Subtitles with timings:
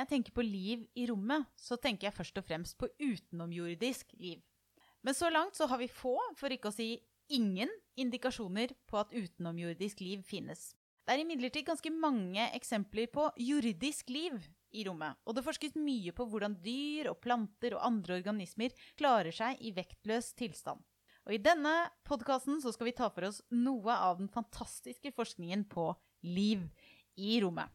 [0.00, 4.40] jeg tenker på liv i rommet, så tenker jeg først og fremst på utenomjordisk liv.
[5.04, 6.94] Men så langt så har vi få, for ikke å si
[7.32, 10.72] ingen, indikasjoner på at utenomjordisk liv finnes.
[11.04, 14.36] Det er imidlertid ganske mange eksempler på jordisk liv
[14.76, 19.34] i rommet, og det forskes mye på hvordan dyr og planter og andre organismer klarer
[19.34, 20.82] seg i vektløs tilstand.
[21.26, 21.74] Og I denne
[22.06, 25.90] podkasten skal vi ta for oss noe av den fantastiske forskningen på
[26.26, 26.64] liv
[27.20, 27.68] i rommet.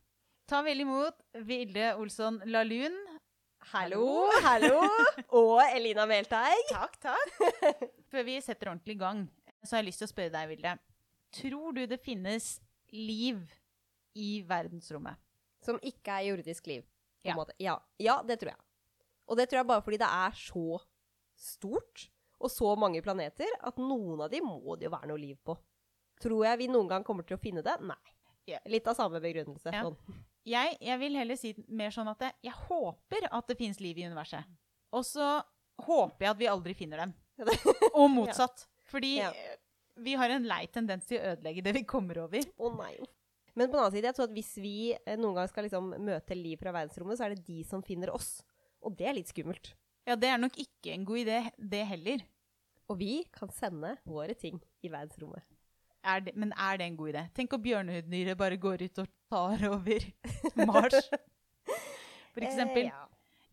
[0.45, 2.93] Ta vel imot Vilde Olsson Lahlun.
[3.71, 4.81] Hallo, hallo.
[5.33, 6.67] Og Elina Melteig.
[6.69, 7.39] Takk, takk.
[8.11, 9.23] Før vi setter ordentlig i gang,
[9.65, 10.75] så har jeg lyst til å spørre deg, Vilde.
[11.35, 12.51] Tror du det finnes
[12.93, 13.41] liv
[14.21, 15.17] i verdensrommet?
[15.65, 16.85] Som ikke er jordisk liv.
[17.25, 17.35] på Ja.
[17.39, 17.55] måte.
[17.57, 17.79] Ja.
[17.97, 18.61] ja, det tror jeg.
[19.25, 20.77] Og det tror jeg bare fordi det er så
[21.35, 22.05] stort
[22.37, 25.57] og så mange planeter at noen av de må det jo være noe liv på.
[26.21, 27.79] Tror jeg vi noen gang kommer til å finne det?
[27.81, 27.97] Nei.
[28.69, 29.73] Litt av samme begrunnelse.
[29.73, 29.81] Ja.
[29.89, 29.97] Sånn.
[30.45, 33.97] Jeg, jeg vil heller si mer sånn at jeg, jeg håper at det finnes liv
[33.97, 34.45] i universet.
[34.93, 35.41] Og så
[35.87, 37.13] håper jeg at vi aldri finner dem.
[37.99, 38.67] Og motsatt.
[38.91, 39.31] Fordi Ja.
[40.05, 42.45] vi har en lei tendens til å ødelegge det vi kommer over.
[42.61, 42.93] Å nei.
[43.55, 45.93] Men på den annen side, jeg tror at hvis vi eh, noen gang skal liksom
[46.03, 48.41] møte liv fra verdensrommet, så er det de som finner oss.
[48.85, 49.71] Og det er litt skummelt.
[50.05, 52.21] Ja, det er nok ikke en god idé, det heller.
[52.91, 55.41] Og vi kan sende våre ting i verdensrommet.
[56.05, 57.25] Er det, men er det en god idé?
[57.33, 60.05] Tenk om bjørnedyret bare går ut og tar over
[60.69, 61.09] Mars,
[62.35, 62.85] for eksempel.
[62.85, 63.05] Eh, ja.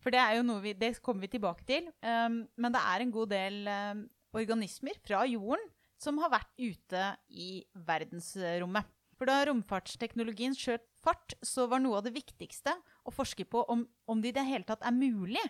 [0.03, 1.87] For det er jo noe vi, det kommer vi tilbake til.
[2.03, 4.03] Um, men det er en god del um,
[4.35, 5.63] organismer fra jorden
[6.03, 8.89] som har vært ute i verdensrommet.
[9.17, 12.73] For da romfartsteknologien skjøt fart, så var noe av det viktigste
[13.07, 15.43] å forske på om, om det i det hele tatt er mulig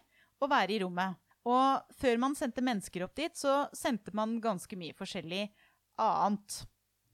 [0.43, 1.17] å være i rommet.
[1.49, 5.47] Og før man sendte mennesker opp dit, så sendte man ganske mye forskjellig
[5.99, 6.61] annet.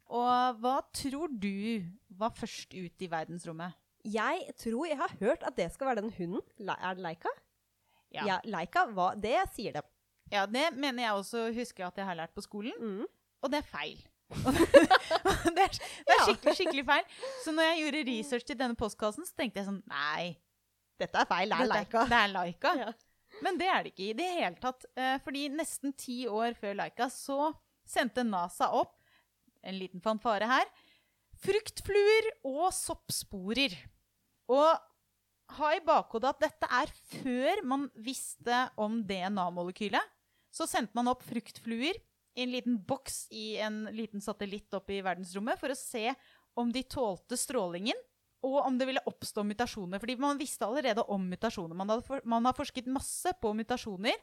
[0.10, 1.86] Og hva tror du
[2.18, 3.78] var først ut i verdensrommet?
[4.08, 6.70] Jeg tror jeg har hørt at det skal være den hunden.
[6.70, 7.32] Er det Leica?
[8.14, 8.26] Ja.
[8.26, 9.84] Ja, Leica, hva, det sier de.
[10.34, 12.74] Ja, det mener jeg også husker at jeg har lært på skolen.
[12.80, 13.06] Mm.
[13.44, 14.02] Og det er feil.
[15.56, 17.06] det er, det er skikkelig, skikkelig feil.
[17.44, 20.34] Så når jeg gjorde research til denne postkassen, så tenkte jeg sånn Nei,
[21.00, 22.06] Dette er feil, det er Leica.
[22.10, 22.76] Det er Laika.
[22.82, 22.92] Ja.
[23.46, 24.86] Men det er det ikke i det hele tatt.
[24.98, 27.54] Eh, Fordi nesten ti år før Laika så
[27.88, 28.99] sendte NASA opp
[29.64, 30.70] en liten fanfare her
[31.44, 33.76] fruktfluer og soppsporer.
[34.52, 40.16] Og ha i bakhodet at dette er før man visste om DNA-molekylet.
[40.54, 41.98] Så sendte man opp fruktfluer
[42.38, 46.10] i en liten boks i en liten satellitt opp i verdensrommet for å se
[46.60, 47.98] om de tålte strålingen,
[48.46, 50.00] og om det ville oppstå mutasjoner.
[50.00, 51.76] Fordi man visste allerede om mutasjoner.
[51.76, 54.16] Man, hadde man har forsket masse på mutasjoner,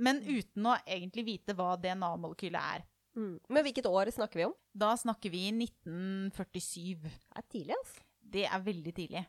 [0.00, 2.86] men uten å egentlig vite hva DNA-molekylet er.
[3.20, 3.34] Mm.
[3.52, 4.56] Men hvilket år snakker vi om?
[4.72, 7.04] Da snakker vi 1947.
[7.04, 8.04] Det er tidlig, altså.
[8.30, 9.24] Det er veldig tidlig.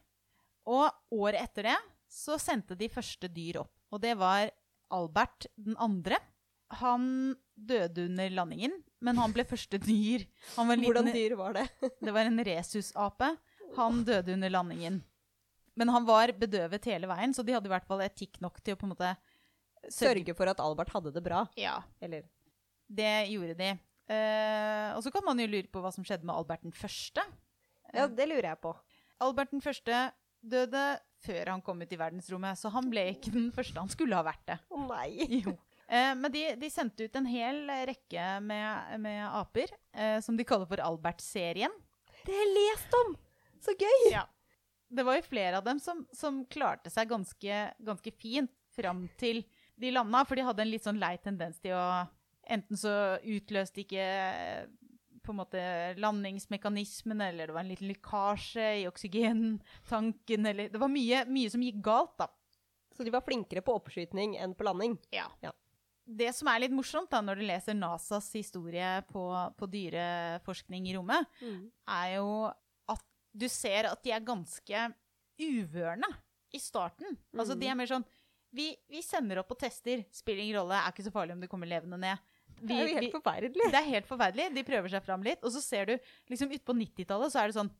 [0.69, 1.77] Og året etter det
[2.11, 3.73] så sendte de første dyr opp.
[3.91, 4.51] Og det var
[4.93, 6.19] Albert den andre.
[6.81, 10.23] Han døde under landingen, men han ble første dyr.
[10.55, 11.65] Han var en Hvordan dyr var det?
[12.05, 13.33] det var en rhesusape.
[13.77, 15.01] Han døde under landingen.
[15.79, 18.75] Men han var bedøvet hele veien, så de hadde i hvert fall etikk nok til
[18.75, 19.15] å på en måte
[19.89, 21.39] Sørge for at Albert hadde det bra.
[21.57, 22.27] Ja, Eller
[22.91, 23.71] det gjorde de.
[24.11, 27.23] Uh, og så kan man jo lure på hva som skjedde med Albert den første.
[27.95, 28.73] Ja, det lurer jeg på.
[29.23, 30.09] Albert den første
[30.41, 30.83] døde
[31.21, 34.25] før han kom ut i verdensrommet, så han ble ikke den første han skulle ha
[34.25, 34.57] vært det.
[34.71, 35.11] Å nei.
[35.45, 35.55] Jo.
[35.91, 40.45] Eh, men de, de sendte ut en hel rekke med, med aper, eh, som de
[40.47, 41.73] kaller for Albert-serien.
[42.23, 43.17] Det har jeg lest om!
[43.61, 44.05] Så gøy!
[44.13, 44.23] Ja.
[44.91, 49.43] Det var jo flere av dem som, som klarte seg ganske, ganske fint fram til
[49.79, 51.83] de landa, for de hadde en litt sånn lei tendens til å
[52.51, 54.67] Enten så utløste ikke eh,
[55.21, 55.61] på en måte
[56.01, 61.63] landingsmekanismen, eller det var en liten lekkasje i oksygentanken, eller Det var mye, mye som
[61.63, 62.27] gikk galt, da.
[62.91, 64.97] Så de var flinkere på oppskytning enn på landing.
[65.15, 65.29] Ja.
[65.45, 65.53] Ja.
[66.11, 69.23] Det som er litt morsomt da, når du leser NASAs historie på,
[69.55, 71.29] på dyreforskning i rommet,
[71.87, 72.49] er jo
[72.91, 74.81] at du ser at de er ganske
[75.41, 76.09] uvørne
[76.51, 77.15] i starten.
[77.37, 78.03] Altså, de er mer sånn
[78.51, 80.03] vi, vi sender opp og tester.
[80.11, 80.75] Spiller ingen rolle.
[80.75, 82.30] Er ikke så farlig om det kommer levende ned.
[82.61, 83.69] Vi, det er jo helt vi, forferdelig.
[83.73, 84.49] det er helt forferdelig.
[84.55, 85.41] De prøver seg fram litt.
[85.43, 85.93] Og så ser du
[86.31, 87.71] liksom utpå 90-tallet så er det sånn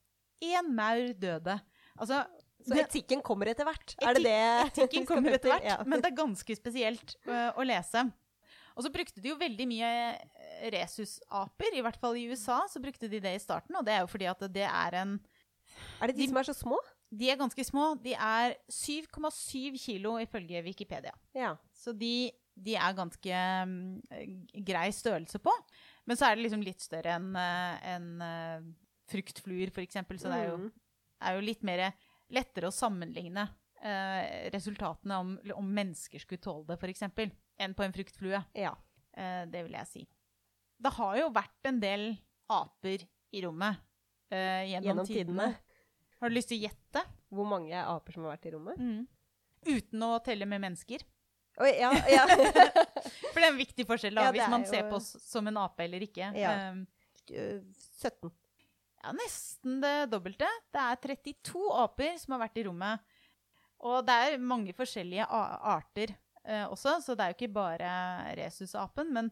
[0.42, 1.54] Én maur døde.
[2.01, 2.24] Altså,
[2.66, 3.94] Så etikken kommer etter hvert.
[4.01, 4.38] Er det det
[4.72, 5.75] Etikken kommer etter hvert, Ja.
[5.86, 8.01] men det er ganske spesielt uh, å lese.
[8.74, 9.92] Og så brukte de jo veldig mye
[10.72, 12.62] resusaper, rhesusaper, i hvert fall i USA.
[12.72, 15.19] så brukte de det i starten, Og det er jo fordi at det er en
[16.01, 16.80] Er det de, de- som er så små?
[17.12, 18.01] De er ganske små.
[18.01, 21.12] De er 7,7 kilo ifølge Wikipedia.
[21.36, 21.57] Ja.
[21.75, 24.01] Så de, de er ganske mm,
[24.68, 25.53] grei størrelse på.
[26.06, 28.69] Men så er det liksom litt større enn en øh,
[29.12, 30.19] fruktfluer, eksempel.
[30.19, 30.71] Så det er jo, Mm.
[31.21, 31.83] er jo litt mer
[32.31, 33.48] lettere å sammenligne
[33.83, 37.03] eh, resultatene om, om mennesker skulle tåle det, f.eks.,
[37.62, 38.44] enn på en fruktflue.
[38.57, 38.75] Ja.
[39.13, 40.03] Eh, det vil jeg si.
[40.81, 42.06] Det har jo vært en del
[42.51, 43.77] aper i rommet
[44.31, 45.50] eh, gjennom, Gjennom tidene.
[46.21, 47.03] Har du lyst til å gjette?
[47.31, 48.80] Hvor mange aper som har vært i rommet?
[49.65, 51.03] Uten å telle med mennesker.
[51.69, 52.25] Ja, ja.
[53.31, 55.48] For det er en viktig forskjell da, Ja, hvis man jo- ser på oss som
[55.48, 56.31] en ape eller ikke.
[56.38, 56.54] Ja.
[57.30, 57.62] Eh,
[58.02, 58.31] 17.
[59.02, 60.50] Ja, nesten det dobbelte.
[60.74, 63.02] Det er 32 aper som har vært i rommet.
[63.81, 66.13] Og det er mange forskjellige arter
[66.46, 67.94] uh, også, så det er jo ikke bare
[68.38, 69.10] rhesusapen.
[69.16, 69.31] Men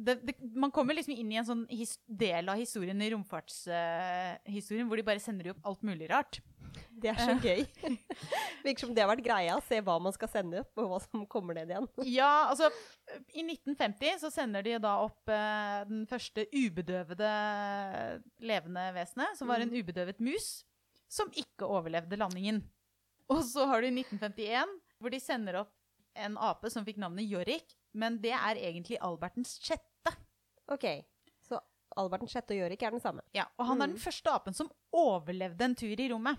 [0.00, 1.66] det, det, man kommer liksom inn i en sånn
[2.08, 6.40] del av historien i romfartshistorien hvor de bare sender opp alt mulig rart.
[7.00, 7.62] Det er så gøy.
[8.64, 9.56] Virker som det har vært greia.
[9.64, 11.88] Se hva man skal sende opp, og hva som kommer ned igjen.
[12.20, 12.68] Ja, altså
[13.32, 17.30] I 1950 så sender de da opp eh, den første ubedøvede
[18.44, 20.50] levende vesenet, som var en ubedøvet mus,
[21.10, 22.62] som ikke overlevde landingen.
[23.30, 25.74] Og så har du i 1951, hvor de sender opp
[26.18, 30.12] en ape som fikk navnet Jorik, men det er egentlig Albertens sjette.
[30.70, 30.86] Ok,
[31.46, 31.60] så
[31.98, 33.24] Albertens sjette og Jorik er den samme.
[33.34, 36.38] Ja, og han er den første apen som overlevde en tur i rommet.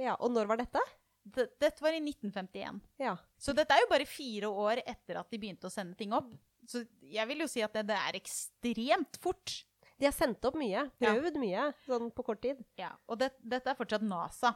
[0.00, 0.80] Ja, Og når var dette?
[1.24, 2.80] D dette var i 1951.
[3.00, 3.14] Ja.
[3.40, 6.28] Så dette er jo bare fire år etter at de begynte å sende ting opp.
[6.68, 9.54] Så jeg vil jo si at det, det er ekstremt fort.
[10.00, 10.84] De har sendt opp mye.
[11.00, 12.60] Prøvd mye, sånn på kort tid.
[12.80, 14.52] Ja, og det, dette er fortsatt NASA.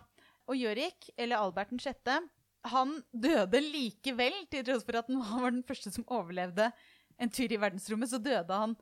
[0.49, 2.29] Og Gjørik, eller Albert 6.,
[2.69, 6.73] han døde likevel, til tross for at han var den første som overlevde
[7.19, 8.75] en tur i verdensrommet, så døde han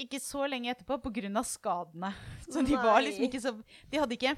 [0.00, 1.42] ikke så lenge etterpå pga.
[1.46, 2.12] skadene.
[2.46, 3.52] Så de var liksom ikke så
[3.90, 4.34] De hadde ikke,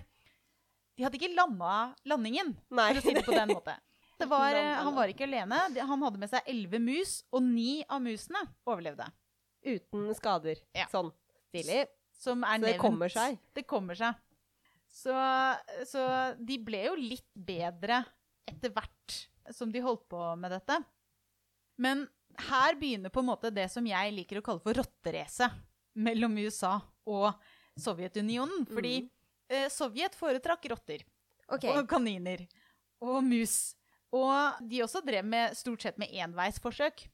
[0.96, 1.74] de hadde ikke landa
[2.08, 2.88] landingen, Nei.
[2.90, 3.82] for å si det på den måten.
[4.16, 5.58] Det var, han var ikke alene.
[5.76, 9.10] Han hadde med seg elleve mus, og ni av musene overlevde.
[9.60, 10.62] Uten skader.
[10.72, 10.86] Ja.
[10.88, 11.10] Sånn.
[11.50, 11.82] Stilig.
[12.16, 13.36] Som er Så det kommer seg.
[13.52, 14.16] Det kommer seg.
[14.88, 15.12] Så,
[15.84, 16.06] så
[16.40, 18.00] de ble jo litt bedre
[18.48, 19.18] etter hvert
[19.52, 20.78] som de holdt på med dette.
[21.76, 22.06] Men
[22.48, 25.60] her begynner på en måte det som jeg liker å kalle for rotteracet
[25.96, 26.78] mellom USA
[27.08, 27.36] og
[27.76, 28.64] Sovjetunionen.
[28.70, 28.98] Fordi
[29.50, 31.04] eh, Sovjet foretrakk rotter
[31.46, 31.70] Okay.
[31.78, 32.40] og kaniner
[32.98, 33.76] og mus.
[34.10, 37.04] Og de også drev med, stort sett med enveisforsøk,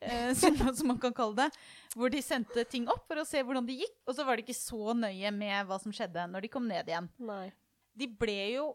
[0.00, 1.48] eh, som, som man kan kalle det.
[1.92, 4.46] Hvor de sendte ting opp for å se hvordan det gikk, og så var det
[4.46, 7.10] ikke så nøye med hva som skjedde når de kom ned igjen.
[7.20, 7.50] Nei.
[7.92, 8.70] De ble jo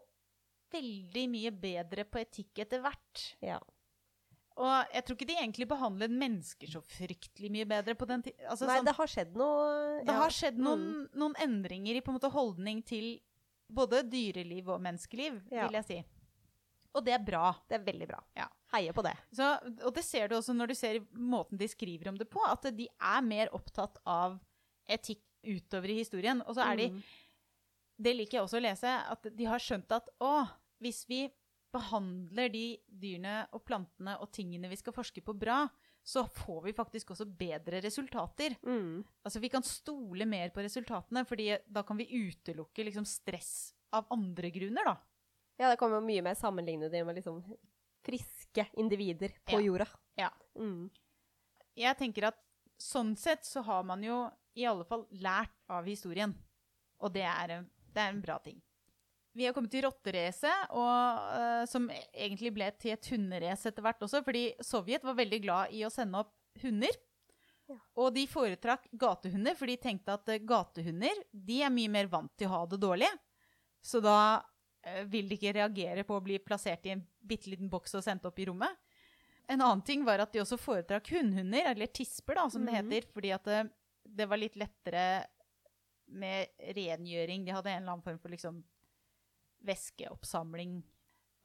[0.70, 3.24] veldig mye bedre på etikk etter hvert.
[3.42, 3.58] Ja.
[4.58, 8.40] Og jeg tror ikke de egentlig behandlet mennesker så fryktelig mye bedre på den tiden.
[8.50, 9.66] Altså, Nei, sånn- det har skjedd noe
[10.02, 10.18] det ja.
[10.18, 11.08] har skjedd noen, Mm.
[11.14, 13.20] noen endringer i på en måte holdning til
[13.70, 15.66] både dyreliv og menneskeliv, Ja.
[15.68, 16.04] vil jeg si.
[16.94, 17.52] Og det er bra.
[17.68, 18.18] Det er veldig bra.
[18.34, 18.48] Ja.
[18.72, 19.14] Heier på det.
[19.32, 22.40] Så, og det ser du også når du ser måten de skriver om det på,
[22.50, 24.40] at de er mer opptatt av
[24.88, 26.42] etikk utover i historien.
[26.48, 27.02] Og så er de Mm.
[28.00, 30.48] Det liker jeg også å lese, at de har skjønt at å,
[30.80, 31.30] hvis vi
[31.72, 35.66] behandler de dyrene og plantene og tingene vi skal forske på bra,
[36.08, 38.54] så får vi faktisk også bedre resultater.
[38.64, 39.02] Mm.
[39.24, 44.06] Altså Vi kan stole mer på resultatene, fordi da kan vi utelukke liksom, stress av
[44.14, 44.96] andre grunner, da.
[45.58, 47.42] Ja, det kommer jo mye mer sammenlignet med liksom
[48.06, 49.64] friske individer på Ja.
[49.66, 49.86] jorda.
[50.16, 50.30] Ja.
[50.56, 50.88] Mm.
[51.76, 52.38] Jeg tenker at
[52.78, 56.32] sånn sett så har man jo i alle fall lært av historien.
[57.00, 58.62] Og det er, en- det er en bra ting.
[59.36, 64.00] Vi har kommet til rotterace, og, eh, som egentlig ble til et hunderace etter hvert
[64.02, 66.96] også, fordi Sovjet var veldig glad i å sende opp hunder.
[67.68, 67.76] Ja.
[68.00, 72.32] Og de foretrakk gatehunder, for de tenkte at eh, gatehunder de er mye mer vant
[72.36, 73.10] til å ha det dårlig.
[73.84, 77.68] Så da uh, vil de ikke reagere på å bli plassert i en bitte liten
[77.70, 78.74] boks og sendt opp i rommet.
[79.48, 82.66] En annen ting var at de også foretrakk hunnhunder, eller tisper, da, som Mhm.
[82.66, 83.60] det heter, fordi at det,
[84.18, 85.04] det var litt lettere
[86.08, 87.44] med rengjøring.
[87.44, 88.64] De hadde en eller annen form for liksom
[89.66, 90.80] væskeoppsamling.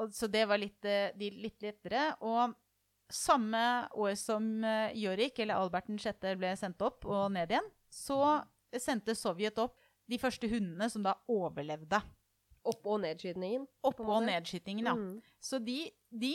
[0.01, 2.11] Og, så det var litt, eh, de, litt lettere.
[2.25, 2.53] Og
[3.13, 3.63] samme
[3.99, 8.19] år som eh, Jorik, eller Albert 6., ble sendt opp og ned igjen, så
[8.81, 9.77] sendte Sovjet opp
[10.09, 12.01] de første hundene som da overlevde.
[12.63, 13.65] Opp- og nedskytningen.
[13.83, 14.95] Opp- og nedskytingen, ja.
[14.95, 15.17] Mm.
[15.43, 15.77] Så de,
[16.09, 16.33] de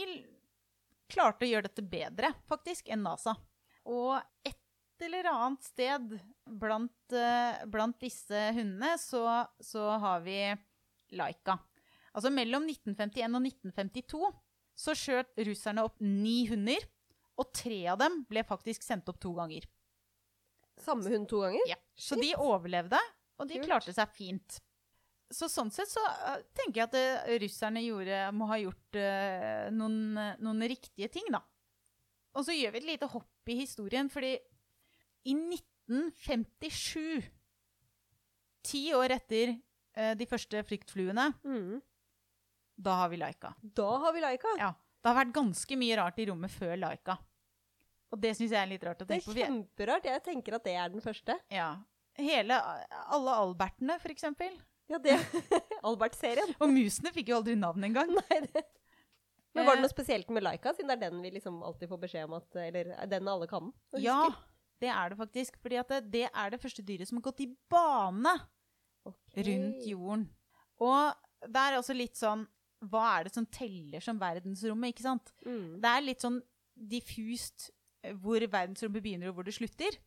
[1.09, 3.35] klarte å gjøre dette bedre, faktisk, enn NASA.
[3.89, 4.59] Og et
[5.05, 9.25] eller annet sted blant, eh, blant disse hundene så,
[9.61, 10.41] så har vi
[11.17, 11.57] Laika.
[12.19, 14.31] Altså mellom 1951 og 1952
[14.79, 16.83] så skjøt russerne opp ni hunder,
[17.39, 19.67] og tre av dem ble faktisk sendt opp to ganger.
[20.83, 21.63] Samme hund to ganger?
[21.71, 21.79] Ja.
[21.99, 22.99] Så de overlevde,
[23.39, 23.69] og de Kult.
[23.71, 24.59] klarte seg fint.
[25.35, 29.67] Så sånn sett så eh, tenker jeg at eh, russerne gjorde, må ha gjort uh,
[29.75, 29.99] noen,
[30.41, 31.43] noen riktige ting, da.
[32.39, 34.37] Og så gjør vi et lite hopp i historien, fordi
[35.29, 37.29] i 1957,
[38.67, 41.79] ti år etter uh, de første fryktfluene, Mm.
[42.79, 43.53] Da har vi Laika.
[43.61, 44.55] Da har vi Laika.
[44.59, 44.73] Ja.
[45.03, 47.19] Det har vært ganske mye rart i rommet før Laika.
[48.09, 49.35] Og det syns jeg er litt rart å tenke på.
[49.37, 50.07] Det er kjemperart.
[50.09, 51.37] Jeg tenker at det er den første.
[51.53, 51.69] Ja.
[52.19, 52.57] Hele,
[53.15, 54.57] alle Albertene, for eksempel.
[54.89, 55.19] Ja, det
[55.89, 56.55] Albert-serien.
[56.63, 58.15] Og musene fikk jo aldri navn engang.
[58.17, 58.65] Nei, det.
[59.57, 59.85] Men var det Eh.
[59.87, 62.57] noe spesielt med Laika, siden det er den vi liksom alltid får beskjed om at
[62.63, 63.73] Eller er den alle kan?
[63.99, 64.23] Ja,
[64.81, 65.59] det er det faktisk.
[65.63, 68.35] Fordi at det, det er det første dyret som har gått i bane
[69.05, 69.43] okay.
[69.51, 70.29] rundt jorden.
[70.79, 72.47] Og det er også litt sånn
[72.81, 75.33] Hva er det som teller som verdensrommet, ikke sant?
[75.47, 75.81] Mm.
[75.83, 76.39] Det er litt sånn
[76.79, 77.71] diffust
[78.05, 79.99] eh, hvor verdensrommet begynner og hvor det slutter.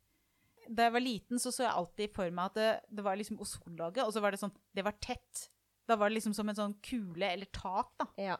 [0.69, 3.41] Da jeg var liten, så så jeg alltid for meg at det, det var liksom
[3.43, 5.49] ozonlaget, og så var det sånn Det var tett.
[5.89, 8.07] Da var det liksom som en sånn kule eller tak, da.
[8.21, 8.37] Ja.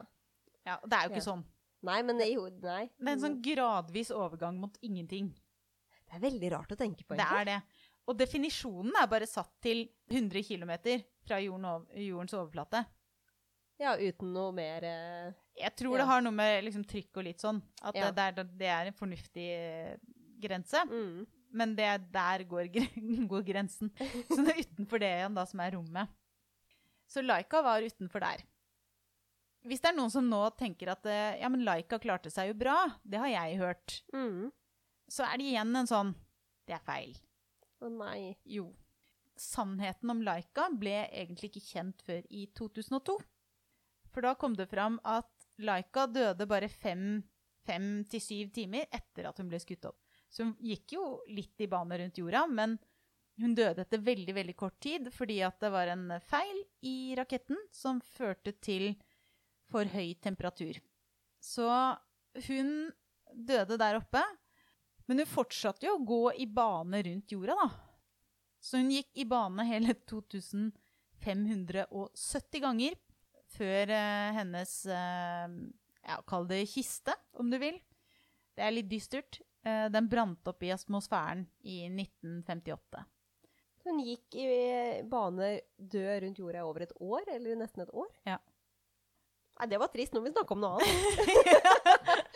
[0.64, 1.28] Ja, det er jo ikke Ja.
[1.32, 1.44] sånn.
[1.82, 2.84] Nei, men det, jo, nei.
[2.94, 5.32] Det er en sånn gradvis overgang mot ingenting.
[6.06, 7.62] Det er veldig rart å tenke på, Det er det.
[8.06, 10.72] Og definisjonen er bare satt til 100 km
[11.26, 12.84] fra jorden jordens overflate.
[13.82, 16.02] Ja, uten noe mer eh, Jeg tror Ja.
[16.04, 17.58] det har noe med liksom, trykk og litt sånn.
[17.82, 18.10] At Ja.
[18.14, 19.96] det, er, det er en fornuftig eh,
[20.42, 20.84] grense.
[20.88, 21.26] mm.
[21.52, 22.70] Men det, der går,
[23.28, 23.90] går grensen.
[24.30, 26.08] Så det er utenfor det igjen, da, som er rommet.
[27.12, 28.40] Så Laika var utenfor der.
[29.68, 32.56] Hvis det er noen som nå tenker at eh, ja, men Laika klarte seg jo
[32.62, 34.48] bra, det har jeg hørt, Mm.
[35.12, 36.14] så er det igjen en sånn
[36.66, 37.12] Det er feil.
[37.82, 38.32] Å nei.
[38.48, 38.70] Jo.
[39.36, 43.18] Sannheten om Laika ble egentlig ikke kjent før i 2002.
[44.12, 45.28] For da kom det fram at
[45.62, 47.22] Laika døde bare fem,
[47.66, 49.98] fem til syv timer etter at hun ble skutt opp.
[50.32, 52.78] Så hun gikk jo litt i bane rundt jorda, men
[53.40, 57.58] hun døde etter veldig veldig kort tid fordi at det var en feil i raketten
[57.72, 58.94] som førte til
[59.72, 60.74] for høy temperatur.
[61.40, 61.96] Så
[62.48, 62.92] hun
[63.32, 64.22] døde der oppe,
[65.08, 67.68] men hun fortsatte jo å gå i bane rundt jorda, da.
[68.62, 72.94] Så hun gikk i bane hele 2570 ganger
[73.56, 75.48] før eh, hennes eh,
[76.06, 77.78] ja, Kall det kiste, om du vil.
[78.56, 79.40] Det er litt dystert.
[79.64, 83.04] Eh, den brant opp i atmosfæren i 1958.
[83.82, 84.46] Hun gikk i
[85.10, 88.10] bane død rundt jorda i over et år, eller nesten et år?
[88.28, 88.38] Ja.
[89.58, 90.14] Nei, det var trist.
[90.14, 90.92] Nå må vi snakke om noe annet.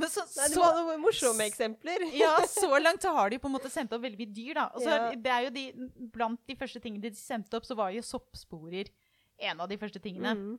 [0.00, 2.02] Men så, Nei, det så, var noen morsomme eksempler.
[2.22, 4.64] ja, så langt så har de på en måte sendt opp veldig mye dyr, da.
[4.74, 5.10] Og så Ja.
[5.14, 5.64] det er jo de,
[6.14, 8.90] blant de første tingene de sendte opp, så var jo soppsporer
[9.40, 10.34] en av de første tingene.
[10.36, 10.58] Mm.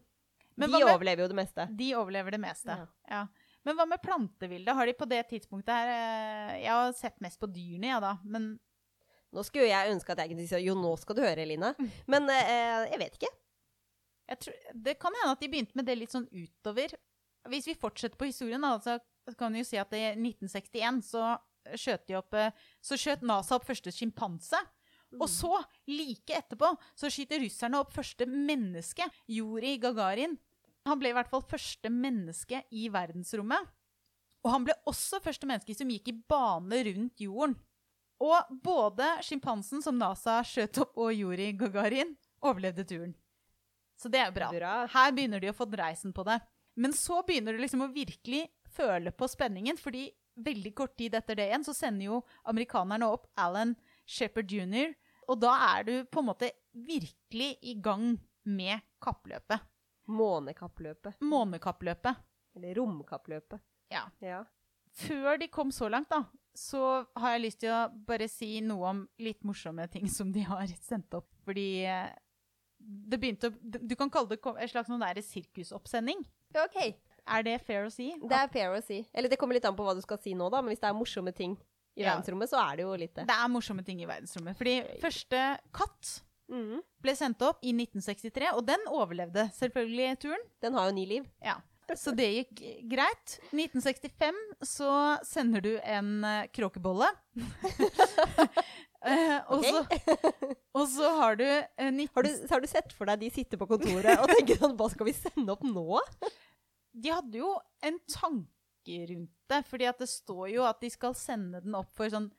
[0.59, 1.65] Men De med- overlever jo det meste.
[1.77, 2.75] De overlever det meste.
[2.75, 2.87] Ja.
[3.09, 3.21] Ja.
[3.65, 4.73] Men hva med plantevilde?
[4.73, 8.15] Har de på det tidspunktet her eh, Jeg har sett mest på dyrene, ja da,
[8.25, 8.55] men
[9.31, 11.69] Nå skulle jeg ønske at jeg kunne si jo, nå skal du høre, Eline.
[12.11, 13.29] Men eh, jeg vet ikke.
[14.27, 14.57] jeg tror,
[14.89, 16.91] det kan hende at de begynte med det litt sånn utover.
[17.47, 18.97] Hvis vi fortsetter på historien, da, så
[19.39, 21.29] kan vi jo si at i 1961 så
[21.79, 22.51] skjøt opp eh,
[22.83, 24.59] Så skjøt NASA opp første sjimpanse.
[25.19, 25.51] Og så,
[25.91, 30.37] like etterpå, så skyter russerne opp første menneske, Juri Gagarin.
[30.87, 33.67] Han ble i hvert fall første menneske i verdensrommet.
[34.41, 37.57] Og han ble også første menneske som gikk i bane rundt jorden.
[38.21, 43.13] Og både sjimpansen som NASA skjøt opp, og Juri Gagarin overlevde turen.
[43.97, 44.49] Så det er bra.
[44.53, 44.73] Bra.
[44.89, 46.39] Her begynner de å få dreisen på det.
[46.79, 50.07] Men så begynner du liksom å virkelig føle på spenningen, fordi
[50.41, 53.75] veldig kort tid etter det igjen så sender jo amerikanerne opp Alan
[54.09, 54.93] Shepherd jr.,
[55.31, 59.63] og da er du på en måte virkelig i gang med kappløpet.
[60.11, 61.21] Månekappløpet.
[61.23, 62.23] Månekappløpet.
[62.55, 63.61] Eller romkappløpet.
[63.91, 64.07] Ja.
[64.19, 64.43] Ja.
[64.91, 66.25] Før de kom så langt, da,
[66.57, 70.43] så har jeg lyst til å bare si noe om litt morsomme ting som de
[70.47, 71.29] har sendt opp.
[71.47, 72.11] Fordi eh,
[72.81, 76.25] det begynte å Du kan kalle det en slags noen der sirkusoppsending.
[76.59, 76.77] OK.
[77.31, 78.09] Er det fair å si?
[78.19, 79.03] Det er fair å si.
[79.13, 80.59] Eller det kommer litt an på hva du skal si nå, da.
[80.59, 81.55] Men hvis det er morsomme ting
[81.97, 82.13] i Ja.
[82.15, 83.25] verdensrommet, så er det jo litt det.
[83.27, 84.57] Det er morsomme ting i verdensrommet.
[84.57, 85.41] Fordi første
[85.73, 86.21] katt
[86.51, 86.81] Mhm.
[87.01, 90.41] ble sendt opp i 1963, og den overlevde selvfølgelig turen.
[90.61, 91.25] Den har jo ni liv.
[91.41, 91.55] Ja.
[91.95, 93.39] Så det gikk greit.
[93.51, 97.07] 1965 så sender du en eh, kråkebolle.
[99.01, 99.91] Uh, og, Ok.
[100.95, 102.09] så, har du, uh, 19...
[102.15, 104.89] Har du, har du sett for deg de sitter på kontoret og tenker sånn Hva
[104.93, 105.99] skal vi sende opp nå?
[106.93, 107.53] De hadde jo
[107.87, 108.50] en tanke
[108.87, 112.31] rundt det, fordi at det står jo at de skal sende den opp for sånn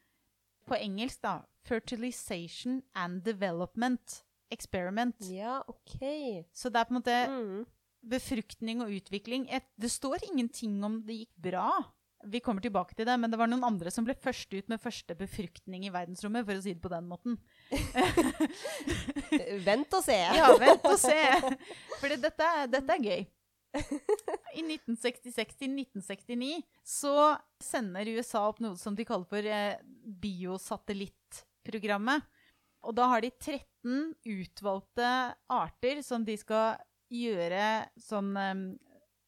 [0.66, 1.42] På engelsk, da.
[1.66, 5.16] Fertilization and Development Experiment.
[5.26, 5.96] Ja, OK.
[6.54, 7.66] Så det er på en måte Mm.
[8.02, 9.48] befruktning og utvikling.
[9.50, 11.68] Et, det står ingenting om det gikk bra.
[12.24, 14.78] Vi kommer tilbake til det, men det var noen andre som ble først ut med
[14.80, 17.38] første befruktning i verdensrommet, for å si det på den måten.
[19.66, 20.16] Vent og se.
[20.36, 21.16] Ja, vent og se!
[21.98, 23.24] For dette, er- dette er gøy.
[23.72, 27.14] I 1966 til 1969 så
[27.62, 29.78] sender USA opp noe som de kaller for eh,
[30.22, 32.22] biosatellittprogrammet.
[32.82, 35.06] Og da har de 13 utvalgte
[35.54, 36.76] arter som de skal
[37.12, 37.62] gjøre
[38.02, 38.54] sånn eh,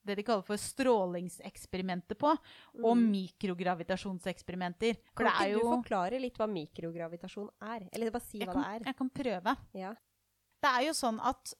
[0.04, 2.34] det de kaller for strålingseksperimenter på,
[2.82, 3.04] og Mm.
[3.14, 4.98] mikrogravitasjonseksperimenter.
[5.16, 7.86] For Kan det ikke du forklare litt hva mikrogravitasjon er?
[7.90, 8.80] Eller bare si jeg hva kan, det er.
[8.90, 9.54] jeg kan prøve.
[9.80, 9.92] Ja.
[10.60, 11.54] Det er jo sånn at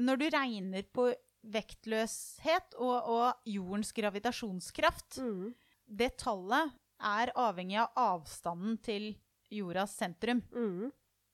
[0.00, 1.10] når du regner på
[1.42, 5.54] vektløshet og, og jordens gravitasjonskraft, Mm.
[5.88, 6.72] det tallet
[7.02, 9.16] er avhengig av avstanden til
[9.50, 10.42] jordas sentrum.
[10.54, 10.92] Mm.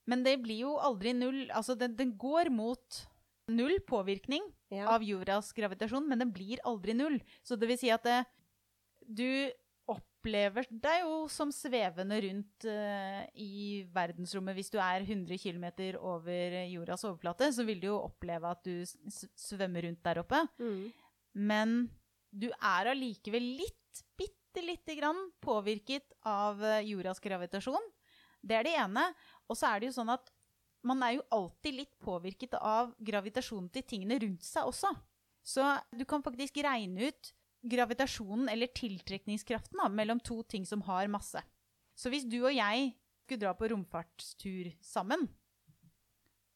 [0.09, 1.51] Men det blir jo aldri null.
[1.53, 3.03] Altså, den, den går mot
[3.49, 4.87] null påvirkning Ja.
[4.95, 7.21] av jordas gravitasjon, men den blir aldri null.
[7.45, 8.25] Så det vil si at det,
[9.07, 9.51] du
[10.29, 14.57] opplever deg jo som svevende rundt uh, i verdensrommet.
[14.59, 15.67] Hvis du er 100 km
[16.05, 18.85] over jordas overflate, så vil du jo oppleve at du
[19.39, 20.43] svømmer rundt der oppe.
[20.61, 20.83] Mm.
[21.49, 21.77] Men
[22.31, 27.85] du er allikevel litt, bitte lite grann påvirket av eh, jordas gravitasjon.
[28.45, 29.07] Det er det ene.
[29.49, 30.29] Og så er det jo sånn at
[30.87, 34.93] man er jo alltid litt påvirket av gravitasjonen til tingene rundt seg også.
[35.49, 35.65] Så
[35.97, 41.43] du kan faktisk regne ut gravitasjonen, eller tiltrekningskraften, da, mellom to ting som har masse.
[41.99, 42.93] Så hvis du og jeg
[43.25, 45.27] skulle dra på romfartstur sammen,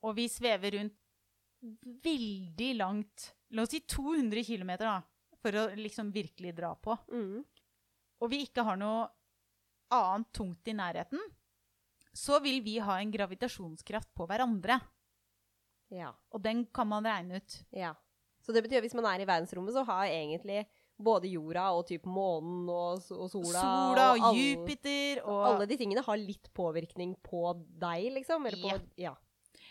[0.03, 0.99] og vi svever rundt
[2.03, 4.95] veldig langt La oss si 200 km, da,
[5.43, 6.95] for å liksom virkelig dra på.
[7.13, 7.43] Mm.
[8.25, 9.03] Og vi ikke har noe
[9.93, 11.21] annet tungt i nærheten,
[12.17, 14.79] så vil vi ha en gravitasjonskraft på hverandre.
[15.93, 16.15] Ja.
[16.33, 17.59] Og den kan man regne ut.
[17.77, 17.93] ja.
[18.43, 20.65] Så det betyr at hvis man er i verdensrommet, så har egentlig
[21.05, 25.79] både jorda og typ månen og, og sola Sola og alle- Jupiter og Alle de
[25.81, 27.43] tingene har litt påvirkning på
[27.83, 28.47] deg, liksom.
[28.51, 29.15] Eller på, ja.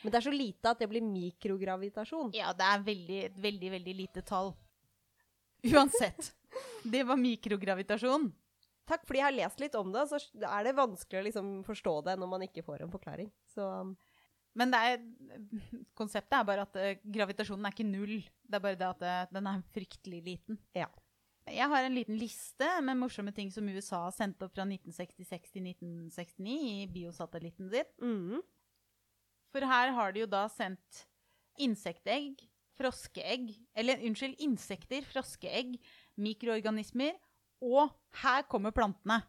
[0.03, 2.31] Men det er så lite at det blir mikrogravitasjon.
[2.33, 4.53] Ja, det er veldig, veldig, veldig lite tall.
[5.63, 6.31] Uansett.
[6.83, 8.31] Det var mikrogravitasjon.
[8.89, 11.93] Takk, fordi jeg har lest litt om det, så er det vanskelig å liksom forstå
[12.09, 13.29] det når man ikke får en forklaring.
[13.53, 13.67] Så
[14.57, 14.97] Men det er,
[15.95, 18.17] konseptet er bare at eh, gravitasjonen er ikke null.
[18.43, 20.57] Det er bare det at eh, den er fryktelig liten.
[20.75, 20.89] Ja.
[21.49, 25.65] Jeg har en liten liste med morsomme ting som USA sendte opp fra 1966 til
[25.71, 27.93] 1969 i biosatellitten sin.
[28.01, 28.41] mm.
[29.51, 31.01] For her har de jo da sendt
[31.59, 32.39] insektegg,
[32.79, 35.75] froskeegg Eller unnskyld, insekter, froskeegg,
[36.15, 37.17] mikroorganismer,
[37.61, 37.91] og
[38.23, 39.19] her kommer plantene.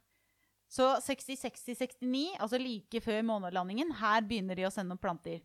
[0.72, 5.42] Så 60-60-69, altså like før månelandingen, her begynner de å sende opp planter.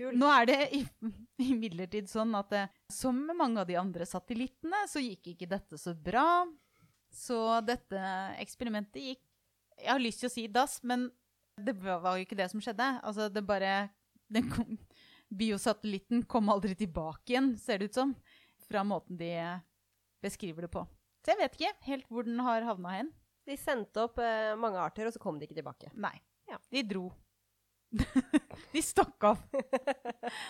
[0.00, 0.16] Kult.
[0.16, 0.86] Nå er det i-
[1.50, 5.76] imidlertid sånn at det, som med mange av de andre satellittene, så gikk ikke dette
[5.80, 6.46] så bra.
[7.12, 7.36] Så
[7.66, 7.98] dette
[8.40, 9.22] eksperimentet gikk
[9.80, 11.06] Jeg har lyst til å si dass, men
[11.60, 12.86] det var jo ikke det som skjedde.
[13.04, 13.90] Altså, det bare
[14.30, 14.76] den kom,
[15.32, 18.12] Biosatellitten kom aldri tilbake igjen, ser det ut som,
[18.68, 19.30] fra måten de
[20.22, 20.82] beskriver det på.
[21.24, 23.08] Så jeg vet ikke helt hvor den har havna hen.
[23.48, 25.90] De sendte opp eh, mange arter, og så kom de ikke tilbake.
[25.96, 26.12] Nei.
[26.50, 26.58] Ja.
[26.70, 27.06] De dro.
[28.72, 29.40] de stakk av.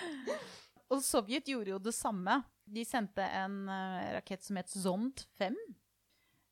[0.91, 2.41] Og Sovjet gjorde jo det samme.
[2.71, 5.57] De sendte en eh, rakett som het Zond 5,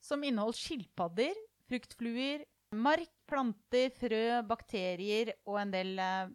[0.02, 1.34] som inneholdt skilpadder,
[1.68, 6.30] fruktfluer, mark, planter, frø, bakterier og en del eh,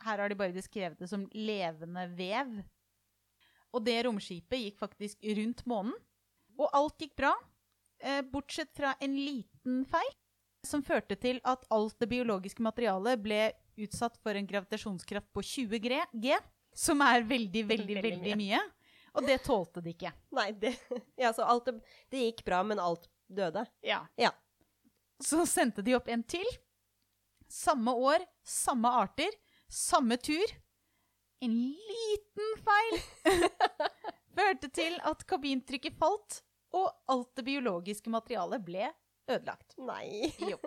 [0.00, 2.54] Her har de bare beskrevet det som levende vev.
[3.76, 5.92] Og det romskipet gikk faktisk rundt månen.
[6.60, 7.34] Og alt gikk bra,
[8.00, 10.14] eh, bortsett fra en liten feil
[10.66, 13.42] som førte til at alt det biologiske materialet ble
[13.84, 15.80] utsatt for en gravitasjonskraft på 20
[16.12, 16.36] G,
[16.76, 18.60] som er veldig, veldig, Veldig veldig mye.
[19.18, 20.12] Og det tålte de ikke.
[20.36, 20.74] Nei, det,
[21.18, 21.80] ja, så alt det,
[22.12, 23.64] det gikk bra, men alt døde.
[23.82, 24.04] Ja.
[24.20, 24.30] Ja.
[25.22, 26.46] Så sendte de opp en til.
[27.50, 29.34] Samme år, samme arter,
[29.66, 30.54] samme tur.
[31.42, 33.00] En liten feil
[34.36, 36.42] førte til at kabintrykket falt,
[36.76, 38.90] og alt det biologiske materialet ble
[39.30, 39.74] ødelagt.
[39.82, 40.30] Nei.
[40.38, 40.60] Jo.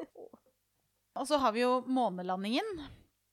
[1.14, 2.82] Og så har vi jo månelandingen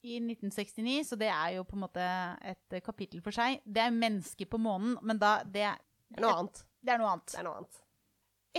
[0.02, 2.08] i 1969, så det er jo på en måte
[2.46, 3.60] et eh, kapittel for seg.
[3.64, 6.64] Det er mennesker på månen, men da det, er noe annet.
[6.80, 7.32] det er noe annet.
[7.32, 7.80] Det er noe annet.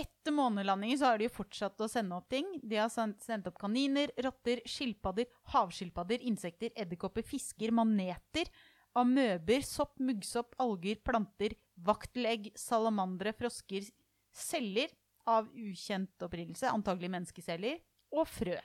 [0.02, 2.46] Etter månelandingen så har de jo fortsatt å sende opp ting.
[2.64, 8.48] De har sendt, opp kaniner, rotter, skilpadder, havskilpadder, insekter, edderkopper, fisker, maneter,
[8.96, 13.90] amøber, sopp, muggsopp, alger, planter, vaktelegg, salamandre, frosker,
[14.32, 14.94] celler
[15.28, 17.82] av ukjent opprinnelse, antagelig menneskeceller,
[18.16, 18.56] og frø.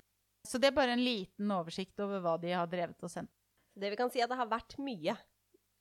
[0.47, 3.33] Så det er bare en liten oversikt over hva de har drevet og sendt.
[3.77, 5.13] Det vi kan si, er at det har vært mye.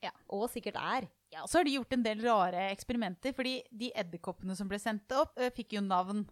[0.04, 0.12] Ja.
[0.34, 1.06] Og sikkert er.
[1.32, 4.78] Ja, og så har de gjort en del rare eksperimenter, fordi de edderkoppene som ble
[4.82, 6.26] sendt opp, fikk jo navn.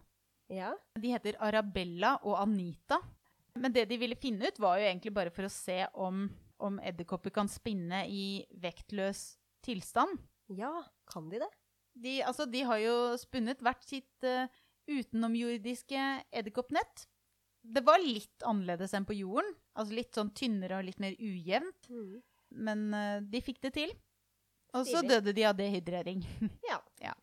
[0.51, 0.75] Ja.
[0.99, 2.99] De heter Arabella og Anita.
[3.55, 6.27] Men det de ville finne ut, var jo egentlig bare for å se om,
[6.61, 9.25] om edderkopper kan spinne i vektløs
[9.65, 10.19] tilstand.
[10.53, 10.71] Ja,
[11.09, 11.51] kan de det?
[11.95, 14.51] De, altså, de har jo spunnet hvert sitt uh,
[14.91, 17.07] utenomjordiske edderkoppnett.
[17.65, 19.53] Det var litt annerledes enn på jorden.
[19.75, 21.89] Altså litt sånn tynnere og litt mer ujevnt.
[22.55, 23.93] Men uh, de fikk det til.
[24.75, 26.25] Og så døde de av dehydrering.
[26.69, 27.13] Ja.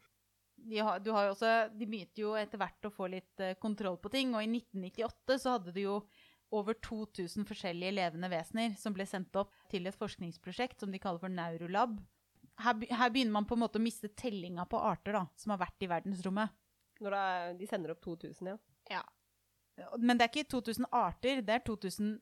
[0.62, 3.96] De, har, du har også, de begynte jo etter hvert å få litt uh, kontroll
[3.98, 5.96] på ting, og i 1998 så hadde de jo
[6.55, 11.24] over 2000 forskjellige levende vesener som ble sendt opp til et forskningsprosjekt som de kaller
[11.24, 11.96] for Neurolab.
[12.62, 15.62] Her, her begynner man på en måte å miste tellinga på arter da, som har
[15.64, 16.55] vært i verdensrommet.
[17.02, 18.59] Når er, de sender opp 2000, ja.
[18.92, 19.02] ja.
[19.98, 22.14] Men det er ikke 2000 arter, det er 2000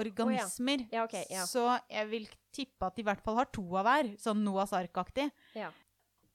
[0.00, 0.84] organismer.
[0.92, 1.44] Ja, ok, ja.
[1.46, 4.74] Så jeg vil tippe at de i hvert fall har to av hver, sånn Noahs
[4.76, 5.28] ark-aktig.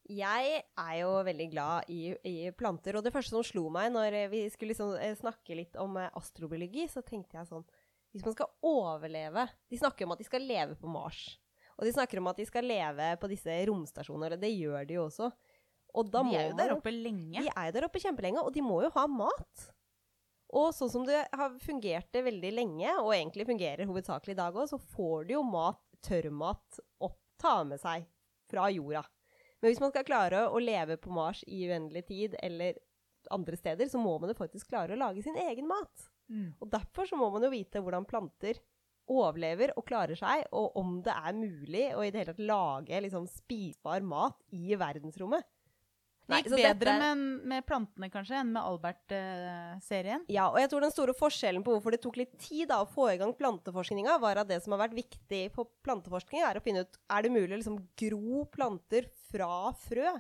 [0.10, 4.16] Jeg er jo veldig glad i, i planter, og det første som slo meg når
[4.32, 7.66] vi skulle liksom eh, snakke litt om eh, astrobiologi, så tenkte jeg sånn
[8.10, 11.38] Hvis man skal overleve De snakker om at de skal leve på Mars.
[11.78, 14.98] Og de snakker om at de skal leve på disse romstasjonene, og det gjør de
[14.98, 15.30] jo også.
[15.96, 17.44] Og da de er jo der oppe lenge.
[17.44, 19.70] De er jo der oppe kjempelenge, og de må jo ha mat.
[20.58, 24.56] Og sånn som det har fungert det veldig lenge, og egentlig fungerer hovedsakelig i dag
[24.58, 28.08] òg, så får du jo mat, tørrmat, opp, ta med seg
[28.50, 29.04] fra jorda.
[29.60, 32.80] Men hvis man skal klare å leve på Mars i uendelig tid, eller
[33.30, 36.10] andre steder, så må man jo faktisk klare å lage sin egen mat.
[36.32, 36.56] Mm.
[36.58, 38.62] Og derfor så må man jo vite hvordan planter
[39.10, 43.02] overlever og klarer seg, og om det er mulig å i det hele tatt lage
[43.06, 45.46] liksom, spisbar mat i verdensrommet.
[46.30, 50.26] Det gikk bedre dette- med, med plantene kanskje enn med Albert-serien.
[50.32, 52.90] Ja, og jeg tror den store forskjellen på hvorfor det tok litt tid da, å
[52.90, 56.64] få i gang planteforskninga, var at det som har vært viktig for planteforskning, er å
[56.64, 60.18] finne ut er det mulig å liksom gro planter fra frø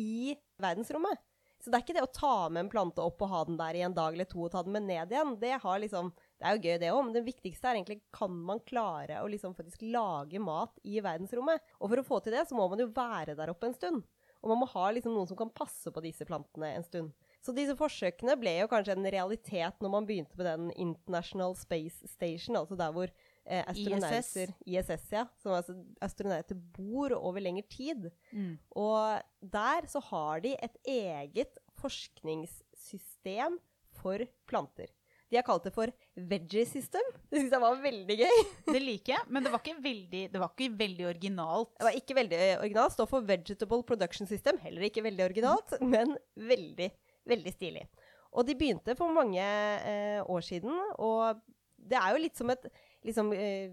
[0.00, 1.20] i verdensrommet.
[1.60, 3.76] Så det er ikke det å ta med en plante opp og ha den der
[3.76, 5.34] i en dag eller to og ta den med ned igjen.
[5.42, 6.08] Det, har liksom,
[6.40, 9.28] det er jo gøy, det òg, men det viktigste er egentlig kan man klare å
[9.28, 11.60] liksom faktisk lage mat i verdensrommet.
[11.82, 14.08] Og for å få til det, så må man jo være der oppe en stund.
[14.40, 17.10] Og man må ha liksom noen som kan passe på disse plantene en stund.
[17.44, 22.08] Så disse forsøkene ble jo kanskje en realitet når man begynte med den International Space
[22.08, 25.08] Station, altså der hvor eh, astronauter ISS.
[25.12, 25.26] ja.
[25.40, 28.10] Som altså astronauter bor over lengre tid.
[28.32, 28.54] Mm.
[28.80, 33.60] Og der så har de et eget forskningssystem
[34.00, 34.92] for planter.
[35.30, 35.92] De har kalt det for
[36.30, 37.06] Veggie System.
[37.30, 38.40] Det syns jeg var veldig gøy.
[38.66, 41.70] Det liker jeg, men det var ikke veldig, det var ikke veldig originalt.
[41.78, 42.96] Det var ikke veldig originalt.
[42.96, 44.58] Står for Vegetable Production System.
[44.64, 46.90] Heller ikke veldig originalt, men veldig,
[47.30, 47.86] veldig stilig.
[48.34, 51.38] Og de begynte for mange eh, år siden, og
[51.78, 52.66] det er jo litt som et
[53.06, 53.70] liksom, eh,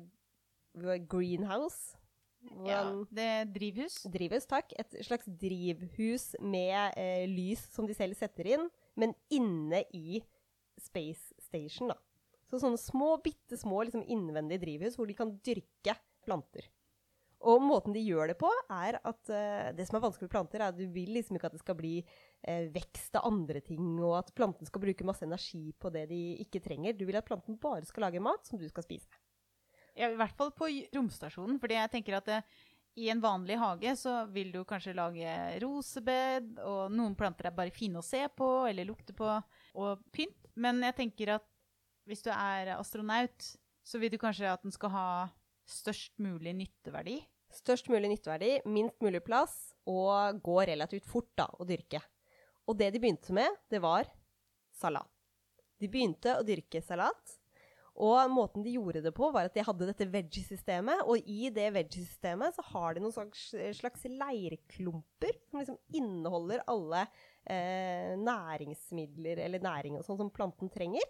[1.10, 1.98] greenhouse.
[2.66, 4.00] Ja, det er drivhus.
[4.14, 4.72] Drivhus, takk.
[4.80, 8.68] Et slags drivhus med eh, lys som de selv setter inn,
[8.98, 10.22] men inne i
[10.78, 11.98] Space Station, da.
[12.48, 16.68] Så sånne små, bitte små liksom innvendige drivhus hvor de kan dyrke planter.
[17.48, 20.62] Og måten de gjør det på, er at uh, det som er vanskelig med planter,
[20.62, 23.92] er at du vil liksom ikke at det skal bli uh, vekst av andre ting,
[24.02, 26.98] og at planten skal bruke masse energi på det de ikke trenger.
[26.98, 29.22] Du vil at planten bare skal lage mat som du skal spise.
[29.98, 31.60] Ja, I hvert fall på romstasjonen.
[31.62, 32.42] fordi jeg tenker at det,
[32.98, 37.74] i en vanlig hage så vil du kanskje lage rosebed, og noen planter er bare
[37.74, 39.30] fine å se på eller lukte på,
[39.78, 40.50] og pynt.
[40.58, 41.46] Men jeg tenker at
[42.10, 43.52] hvis du er astronaut,
[43.86, 45.08] så vil du kanskje at den skal ha
[45.70, 47.20] størst mulig nytteverdi.
[47.54, 52.02] Størst mulig nytteverdi, minst mulig plass, og gå relativt fort da, å dyrke.
[52.68, 54.10] Og det de begynte med, det var
[54.76, 55.08] salat.
[55.78, 57.38] De begynte å dyrke salat,
[57.98, 61.72] og måten de gjorde det på, var at de hadde dette veggie-systemet, og i det
[61.74, 63.48] veggie-systemet så har de noen slags,
[63.80, 67.08] slags leirklumper som liksom inneholder alle
[67.50, 71.10] eh, næringsmidler eller næring og sånn som planten trenger.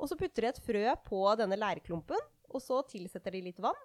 [0.00, 3.76] Og så putter de et frø på denne leirklumpen, og så tilsetter de litt vann.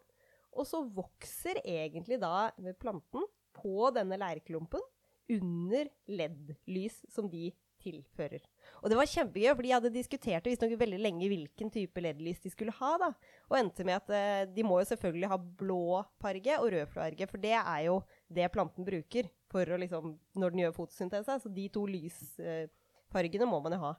[0.56, 4.84] Og så vokser egentlig da planten på denne leirklumpen
[5.32, 7.50] under LED-lys som de
[7.82, 8.44] tilfører.
[8.82, 12.54] Og det var kjempegøy, for de hadde diskutert visstnok veldig lenge hvilken type LED-lys de
[12.54, 12.92] skulle ha.
[13.02, 13.12] da.
[13.50, 17.30] Og endte med at eh, de må jo selvfølgelig ha blå farge og rød farge,
[17.32, 18.00] for det er jo
[18.32, 21.40] det planten bruker for å liksom, når den gjør fotosyntese.
[21.44, 23.96] Så de to lysfargene må man jo ha.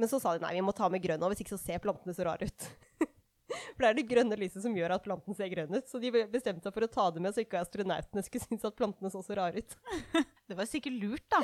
[0.00, 1.82] Men så sa de nei, vi må ta med grønn, og hvis ikke så ser
[1.82, 2.70] plantene så rare ut.
[3.74, 5.86] For det er det grønne lyset som gjør at planten ser grønn ut.
[5.90, 8.76] Så de bestemte seg for å ta det med, så ikke astronautene skulle synes at
[8.78, 9.76] plantene så så rare ut.
[10.48, 11.40] Det var sikkert lurt, da.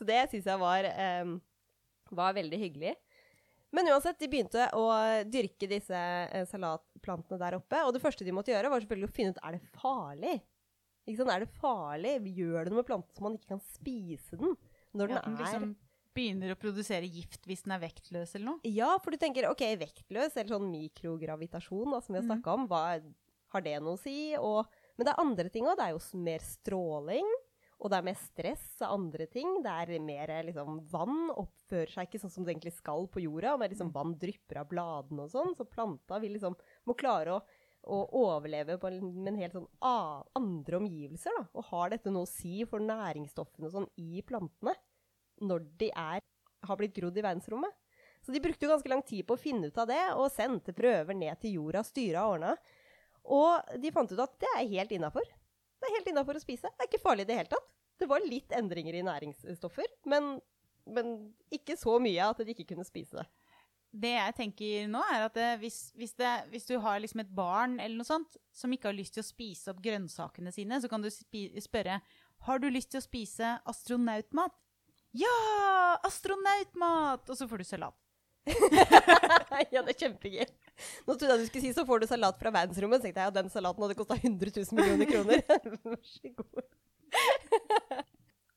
[0.00, 0.86] Så det syns jeg var,
[1.20, 1.34] um,
[2.16, 2.94] var veldig hyggelig.
[3.76, 4.86] Men uansett, de begynte å
[5.28, 5.98] dyrke disse
[6.32, 7.82] uh, salatplantene der oppe.
[7.84, 10.38] Og det første de måtte gjøre, var selvfølgelig å finne ut er det farlig.
[11.04, 11.34] Ikke sant?
[11.34, 12.16] Er det farlig?
[12.40, 14.56] Gjør det noe med planten så man ikke kan spise den?
[14.96, 15.70] Når den Ja, den er liksom
[16.16, 18.60] begynner å produsere gift hvis den er vektløs eller noe.
[18.66, 22.56] Ja, for du tenker ok, vektløs eller sånn mikrogravitasjon, da, som vi har snakka mm.
[22.56, 22.82] om, hva,
[23.54, 24.16] har det noe å si?
[24.38, 25.78] Og, men det er andre ting òg.
[25.78, 27.30] Det er jo mer stråling.
[27.80, 29.54] Og det er mer stress av andre ting.
[29.64, 33.56] Det er mer liksom, vann oppfører seg ikke sånn som det egentlig skal på jorda.
[33.60, 35.56] Med liksom vann drypper av bladene og sånn.
[35.56, 37.42] Så planta vil liksom, må klare å
[37.88, 41.36] å overleve på en, med en helt sånn a, andre omgivelser.
[41.38, 41.46] Da.
[41.56, 44.74] Og har dette noe å si for næringsstoffene og sånn i plantene
[45.40, 46.20] når de er,
[46.68, 47.72] har blitt grodd i verdensrommet?
[48.20, 50.76] Så de brukte jo ganske lang tid på å finne ut av det, og sendte
[50.76, 52.50] prøver ned til jorda, styra og ordna.
[53.32, 55.24] Og de fant ut at det er helt innafor.
[55.80, 56.68] Det er helt innafor å spise.
[56.68, 57.68] Det er ikke farlig i det hele tatt.
[58.00, 60.34] Det var litt endringer i næringsstoffer, men,
[60.88, 61.12] men
[61.52, 63.26] ikke så mye at de ikke kunne spise det.
[63.90, 67.32] Det jeg tenker nå, er at det, hvis, hvis, det, hvis, du har liksom et
[67.34, 70.88] barn eller noe sånt som ikke har lyst til å spise opp grønnsakene sine, så
[70.88, 71.98] kan du spørre
[72.46, 74.54] har du lyst til å spise astronautmat.
[75.18, 75.34] Ja!
[76.06, 77.26] Astronautmat!
[77.26, 77.96] Og så får du salat.
[79.74, 80.46] ja, det er kjempegøy.
[81.06, 83.00] Nå trodde jeg du skulle si så får du salat fra verdensrommet.
[83.00, 85.44] Så tenkte jeg at den salaten hadde kosta 100 000 millioner kroner.
[85.90, 86.64] Vær så god.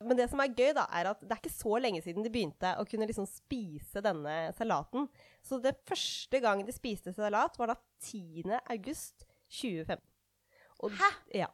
[0.03, 2.31] Men det som er gøy, da, er at det er ikke så lenge siden de
[2.31, 5.07] begynte å kunne liksom spise denne salaten.
[5.45, 8.51] Så det første gang de spiste salat, var da 10.
[8.75, 9.27] august
[9.61, 10.03] 2015.
[10.83, 11.11] Og, Hæ?
[11.43, 11.51] Ja.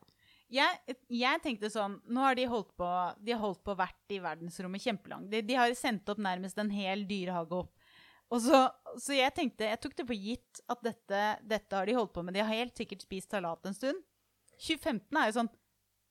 [0.49, 2.87] Jeg, jeg, tenkte sånn Nå har de holdt på
[3.21, 5.29] De har holdt på vært i verdensrommet kjempelangt.
[5.29, 7.69] De, de, har sendt opp nærmest en hel dyrehage opp.
[8.29, 8.59] Og så,
[9.01, 12.23] så, jeg tenkte Jeg tok det for gitt at dette, dette, har de holdt på
[12.25, 12.35] med.
[12.37, 14.03] De har helt sikkert spist salat en stund.
[14.59, 15.51] 2015 er jo sånn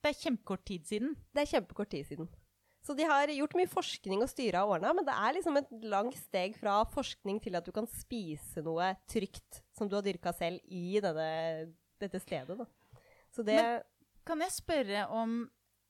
[0.03, 1.15] Det er kjempekort tid siden.
[1.35, 2.29] Det er kjempekort tid siden.
[2.85, 5.71] Så de har gjort mye forskning og styra og ordna, men det er liksom et
[5.91, 10.31] langt steg fra forskning til at du kan spise noe trygt som du har dyrka
[10.35, 12.55] selv i denne, dette stedet.
[12.55, 12.67] Da.
[13.35, 13.87] Så det men,
[14.29, 15.41] Kan jeg spørre om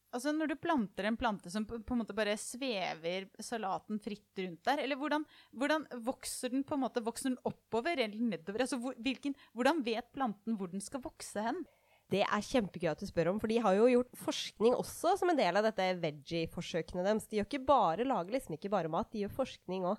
[0.09, 4.63] Altså Når du planter en plante som på, en måte bare svever salaten fritt rundt
[4.65, 8.63] der, eller hvordan, hvordan vokser den på en måte, vokser den oppover eller nedover?
[8.65, 11.61] Altså hvilken, Hvordan vet planten hvor den skal vokse hen?
[12.09, 15.29] Det er kjempegøy at du spør om, for de har jo gjort forskning også som
[15.29, 17.27] en del av dette veggie-forsøkene deres.
[17.29, 19.97] De gjør ikke bare, lager liksom ikke bare mat, de gjør forskning òg.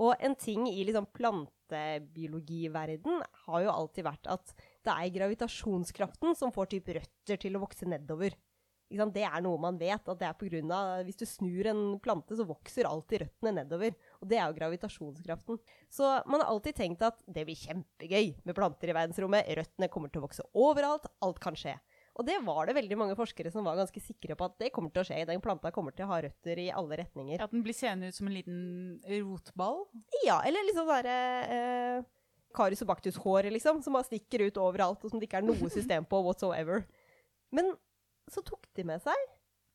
[0.00, 6.48] Og en ting i liksom plantebiologiverden har jo alltid vært at det er gravitasjonskraften som
[6.54, 8.32] får typ røtter til å vokse nedover.
[8.90, 10.08] Det er noe man vet.
[10.08, 13.62] at det er på grunn av, Hvis du snur en plante, så vokser alltid røttene
[13.62, 13.94] nedover.
[14.20, 15.60] Og det er jo gravitasjonskraften.
[15.88, 19.46] Så man har alltid tenkt at det blir kjempegøy med planter i verdensrommet.
[19.60, 21.06] Røttene kommer til å vokse overalt.
[21.22, 21.78] Alt kan skje.
[22.18, 24.92] Og det var det veldig mange forskere som var ganske sikre på at det kommer
[24.92, 25.22] til å skje.
[25.28, 27.40] Den planta kommer til å ha røtter i alle retninger.
[27.40, 28.64] At den blir seende ut som en liten
[29.06, 29.86] rotball?
[30.26, 32.02] Ja, eller liksom sånn eh,
[32.56, 33.80] Karius og Baktus-håret, liksom.
[33.84, 36.84] Som bare stikker ut overalt, og som det ikke er noe system på whatsoever.
[37.54, 37.72] Men
[38.30, 39.28] så tok de med seg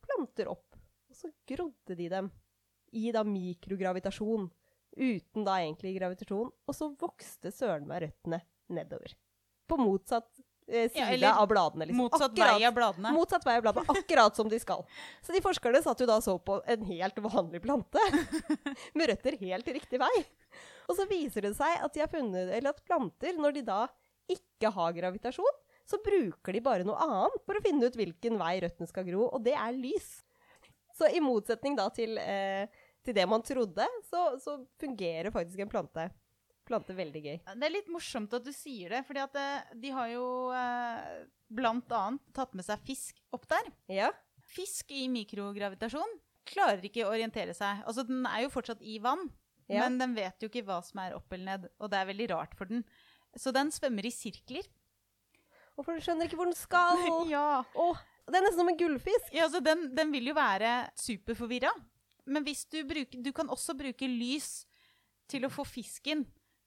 [0.05, 0.77] planter opp,
[1.09, 2.31] og så grodde de dem
[2.95, 4.47] i da mikrogravitasjon,
[4.95, 8.39] uten da egentlig gravitasjon, og så vokste søren meg røttene
[8.71, 9.15] nedover.
[9.67, 10.29] På motsatt
[10.69, 11.89] eh, side ja, av bladene.
[11.89, 12.05] Liksom.
[12.05, 13.11] Motsatt akkurat, vei av bladene.
[13.17, 14.85] Motsatt vei av bladene, akkurat som de skal.
[15.25, 18.07] Så de forskerne satt jo da og så på en helt vanlig plante,
[18.97, 20.13] med røtter helt riktig vei.
[20.85, 23.83] Og så viser det seg at, de har funnet, eller at planter, når de da
[24.31, 28.57] ikke har gravitasjon, så bruker de bare noe annet for å finne ut hvilken vei
[28.63, 30.17] røttene skal gro, og det er lys.
[30.95, 32.65] Så i motsetning da til, eh,
[33.05, 36.07] til det man trodde, så, så, fungerer faktisk en plante,
[36.65, 37.37] plante veldig gøy.
[37.45, 41.25] Det er litt morsomt at du sier det, fordi at eh, de har jo eh,
[41.53, 43.73] blant annet tatt med seg fisk opp der.
[43.91, 44.13] Ja.
[44.55, 47.83] Fisk i mikrogravitasjon klarer ikke å orientere seg.
[47.85, 49.27] Altså, den er jo fortsatt i vann,
[49.67, 49.83] ja.
[49.83, 52.31] men den vet jo ikke hva som er opp eller ned, og det er veldig
[52.33, 52.85] rart for den.
[53.35, 54.65] Så den svømmer i sirkler.
[55.75, 57.01] Hvorfor du skjønner ikke hvor den skal?
[57.35, 57.63] ja.
[57.81, 59.27] Og, det er nesten som en gullfisk.
[59.35, 61.73] Ja, altså den, den vil jo være superforvirra.
[62.25, 64.65] Men hvis du bruker Du kan også bruke lys
[65.29, 66.23] til å få fisken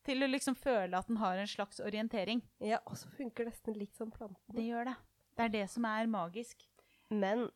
[0.06, 2.40] til å liksom føle at den har en slags orientering.
[2.64, 4.54] Ja, og så funker det nesten litt som planten.
[4.54, 4.94] Det gjør det.
[5.36, 6.64] Det er det som er magisk.
[7.10, 7.48] Men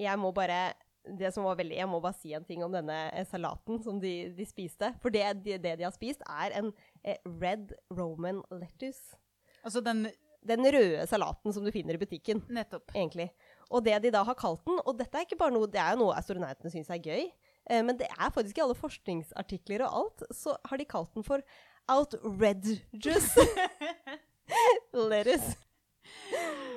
[0.00, 2.96] jeg må bare det som var veldig, Jeg må bare si en ting om denne
[3.10, 4.92] eh, salaten som de, de spiste.
[5.02, 6.70] For det, det, de har spist, er en
[7.02, 9.16] eh, red roman lettuce.
[9.64, 10.06] Altså den
[10.48, 12.42] den røde salaten som du finner i butikken.
[12.52, 12.90] Nettopp.
[12.94, 13.30] Egentlig.
[13.72, 15.94] Og det de da har kalt den, og dette er ikke bare noe, det er
[15.94, 17.28] jo noe astronautene syns er gøy,
[17.70, 21.24] eh, men det er faktisk i alle forskningsartikler og alt, så har de kalt den
[21.24, 21.44] for
[21.88, 23.32] outrageous
[25.10, 25.56] lettuce.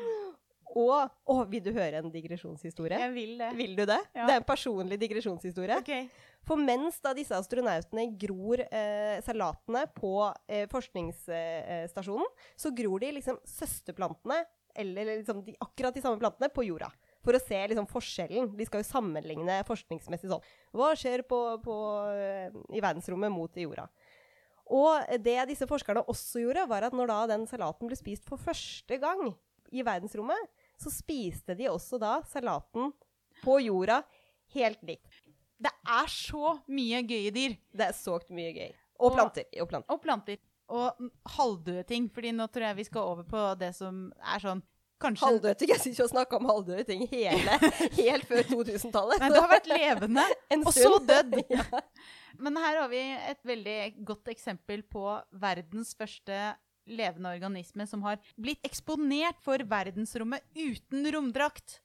[0.75, 2.99] Og å, vil du høre en digresjonshistorie?
[2.99, 3.51] Jeg vil det.
[3.55, 4.01] Vil du det?
[4.11, 4.25] Ja.
[4.27, 5.77] Det er en personlig digresjonshistorie.
[5.79, 6.09] Okay.
[6.45, 10.11] For mens da disse astronautene gror eh, salatene på
[10.51, 12.27] eh, forskningsstasjonen,
[12.59, 14.43] så gror de liksom søsterplantene,
[14.75, 16.91] eller liksom de, akkurat de samme plantene, på jorda.
[17.25, 18.51] For å se liksom forskjellen.
[18.59, 20.43] De skal jo sammenligne forskningsmessig sånn.
[20.75, 21.79] Hva skjer på, på,
[22.11, 23.88] eh, i verdensrommet mot i jorda?
[24.75, 28.41] Og det disse forskerne også gjorde, var at når da den salaten ble spist for
[28.41, 29.31] første gang
[29.73, 32.91] i verdensrommet, så spiste de også da salaten
[33.43, 34.01] på jorda
[34.55, 35.21] helt likt.
[35.57, 37.55] Det er så mye gøye dyr.
[37.71, 38.71] Det er så mye gøy.
[38.99, 39.47] Og, og planter.
[39.61, 39.93] Og planter.
[39.93, 40.39] Og planter.
[40.75, 44.63] Og halvdøde ting, fordi nå tror jeg vi skal over på det som er sånn
[44.95, 45.71] Kanskje Halvdøde ting.
[45.73, 47.57] Jeg syns jo å snakke om halvdøde ting hele,
[47.99, 49.19] helt før 2000-tallet.
[49.19, 50.23] Nei, det har vært levende.
[50.55, 51.35] En og så dødd.
[51.51, 51.81] Ja.
[52.39, 53.75] Men her har vi et veldig
[54.07, 55.03] godt eksempel på
[55.39, 56.39] verdens første
[56.86, 61.82] levende organisme som har blitt eksponert for verdensrommet uten romdrakt.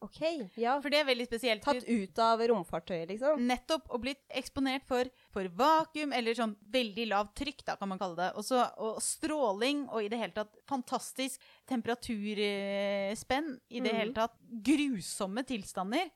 [0.00, 0.20] OK.
[0.54, 0.76] Ja.
[0.78, 1.64] For det er veldig spesielt.
[1.64, 3.40] Tatt ut av romfartøyet, liksom.
[3.48, 7.98] Nettopp og blitt eksponert for, for vakuum, eller sånn veldig lavt trykk, da, kan man
[8.00, 8.28] kalle det.
[8.38, 13.50] Også, og stråling, og i det hele tatt fantastisk temperaturspenn.
[13.74, 13.98] I det mm.
[13.98, 14.38] hele tatt
[14.70, 16.12] grusomme tilstander.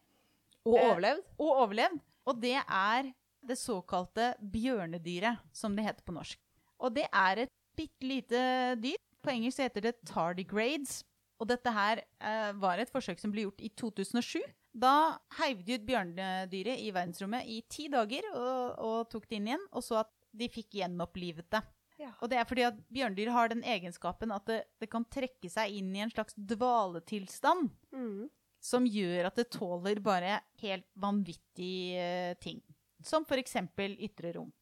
[0.63, 1.27] Og Eh, overlevd.
[1.43, 1.99] Og overlevd.
[2.31, 3.11] Og det er
[3.43, 6.39] det såkalte bjørnedyret, som det heter på norsk.
[6.83, 8.43] Og det er et bitte lite
[8.83, 8.99] dyr.
[9.23, 11.03] På engelsk heter det tardigrades.
[11.43, 14.41] Og dette her eh, var et forsøk som ble gjort i 2007.
[14.73, 19.49] Da heiv de ut bjørnedyret i verdensrommet i ti dager og, og tok det inn
[19.51, 21.61] igjen, og så at de fikk gjenopplivet det.
[22.01, 22.13] Ja.
[22.25, 25.75] Og det er fordi at bjørndyr har den egenskapen at det, det kan trekke seg
[25.77, 28.31] inn i en slags dvaletilstand Mm.
[28.63, 32.63] som gjør at det tåler bare helt vanvittige eh, ting.
[33.05, 33.57] Som f.eks.
[33.99, 34.53] ytre rom.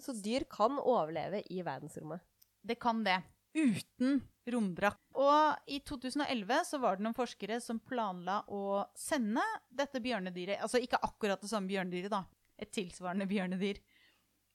[0.00, 2.22] Så dyr kan overleve i verdensrommet.
[2.68, 3.22] Det kan det.
[3.56, 4.20] Uten
[4.52, 5.00] romdrakt.
[5.16, 10.80] Og i 2011 så var det noen forskere som planla å sende dette bjørnedyret, altså
[10.82, 12.22] ikke akkurat det samme bjørnedyret, da,
[12.60, 13.80] et tilsvarende bjørnedyr,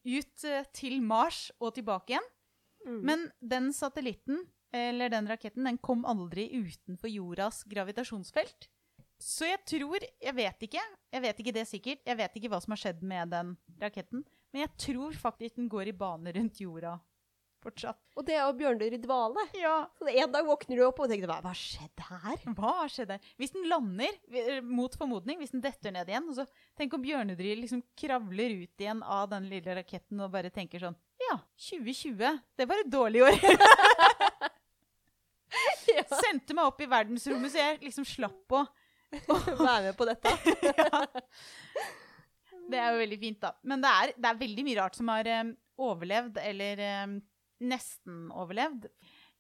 [0.04, 2.30] ut eh, til Mars og tilbake igjen.
[2.84, 3.00] Mm.
[3.08, 8.68] Men den satellitten, eller den raketten, den kom aldri utenfor jordas gravitasjonsfelt.
[9.24, 10.82] Så jeg tror Jeg vet ikke.
[11.14, 12.02] Jeg vet ikke det sikkert.
[12.04, 14.26] Jeg vet ikke hva som har skjedd med den raketten.
[14.52, 16.98] Men jeg tror faktisk den går i bane rundt jorda
[17.64, 18.00] fortsatt.
[18.20, 19.46] Og det er jo bjørndyr i dvale.
[19.58, 19.76] Ja.
[19.98, 22.56] Så en dag våkner du opp og tenker hva skjedde har skjedd her?
[22.60, 23.32] Hva har skjedd der?
[23.42, 26.48] Hvis den lander, eh, mot formodning, hvis den detter ned igjen og så
[26.78, 30.98] Tenk om bjørnedyret liksom kravler ut igjen av den lille raketten og bare tenker sånn
[31.22, 31.38] Ja,
[31.70, 33.40] 2020, det var et dårlig år.
[35.94, 36.04] Ja.
[36.10, 38.64] Sendte meg opp i verdensrommet, så jeg liksom slapp å
[39.30, 40.32] Være med på dette.
[40.80, 41.04] ja.
[42.72, 43.52] Det er jo veldig fint, da.
[43.70, 45.52] Men det er, det er veldig mye rart som har um,
[45.86, 47.14] overlevd, eller eh,
[47.64, 48.88] nesten overlevd.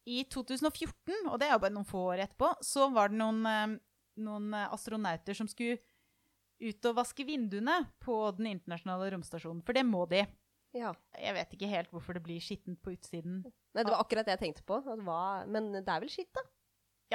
[0.09, 3.41] I 2014, og det er jo bare noen få år etterpå, så var det noen,
[3.47, 3.75] eh,
[4.23, 5.77] noen eh, astronauter som skulle
[6.63, 9.61] ut og vaske vinduene på den internasjonale romstasjonen.
[9.65, 10.25] For det må de.
[10.75, 10.91] Ja.
[11.19, 13.41] Jeg vet ikke helt hvorfor det blir skittent på utsiden.
[13.45, 14.79] Nei, det var akkurat det jeg tenkte på.
[14.81, 16.43] At hva, men det er vel skitt, da.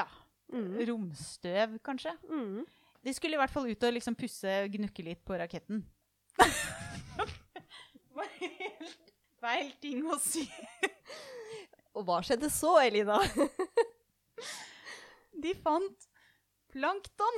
[0.03, 0.09] Ja,
[0.49, 0.79] Mm.
[0.89, 2.15] romstøv, kanskje.
[2.25, 2.63] Mm.
[3.05, 5.83] De skulle i hvert fall ut og liksom pusse gnukke litt på raketten.
[8.17, 9.08] Var helt
[9.41, 10.45] Feil ting å si.
[11.95, 13.19] Og hva skjedde så, Elina?
[15.39, 16.07] De fant
[16.73, 17.37] plankton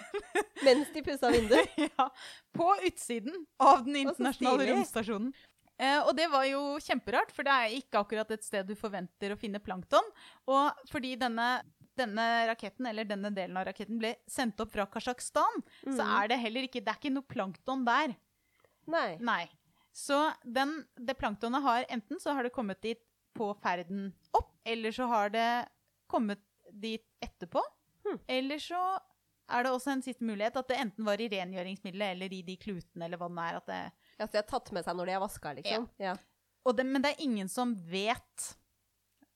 [0.66, 1.72] Mens de pussa vinduet?
[1.88, 2.06] ja,
[2.54, 5.32] på utsiden av den internasjonale romstasjonen.
[5.80, 9.32] Eh, og det var jo kjemperart, for det er ikke akkurat et sted du forventer
[9.32, 10.04] å finne plankton.
[10.52, 11.46] Og fordi denne,
[11.96, 16.12] denne raketten, eller denne delen av raketten ble sendt opp fra Kasjokstan, så Mm.
[16.20, 18.12] er det heller ikke, det er ikke noe plankton der.
[18.92, 19.08] Nei.
[19.24, 19.42] Nei.
[19.92, 23.00] Så den, det planktonet har enten så har det kommet dit
[23.34, 25.48] på ferden opp, eller så har det
[26.10, 27.62] kommet dit etterpå.
[28.06, 28.18] Hm.
[28.26, 28.80] Eller så
[29.50, 32.56] er det også en siste mulighet at det enten var i rengjøringsmiddelet eller i de
[32.60, 33.58] klutene eller hva det er.
[33.60, 33.82] At det,
[34.20, 35.86] Ja, så de har tatt med seg når de har vaska, liksom?
[35.98, 36.16] Ja.
[36.64, 38.50] og det, men det er ingen som vet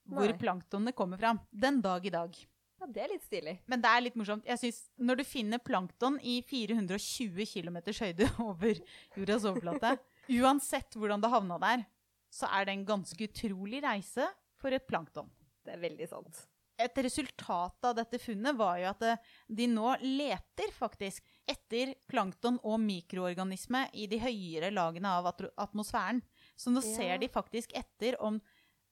[0.05, 0.37] hvor Nei.
[0.37, 1.33] planktonene kommer fra.
[1.49, 2.35] Den dag i dag.
[2.79, 3.55] ja, det er litt stilig.
[3.65, 4.45] Men det er litt morsomt.
[4.45, 8.77] Jeg synes, Når du finner plankton i 420 km høyde over
[9.17, 9.95] jordas overflate,
[10.29, 11.85] uansett hvordan det havna der,
[12.31, 14.27] så er det en ganske utrolig reise
[14.59, 15.29] for et plankton.
[15.65, 16.43] Det er veldig sant.
[16.77, 22.57] Et resultat av dette funnet var jo at eh, de nå leter faktisk etter plankton
[22.67, 26.19] og mikroorganisme i de høyere lagene av atmosfæren.
[26.59, 26.95] Så nå Ja.
[26.97, 28.41] ser de faktisk etter om,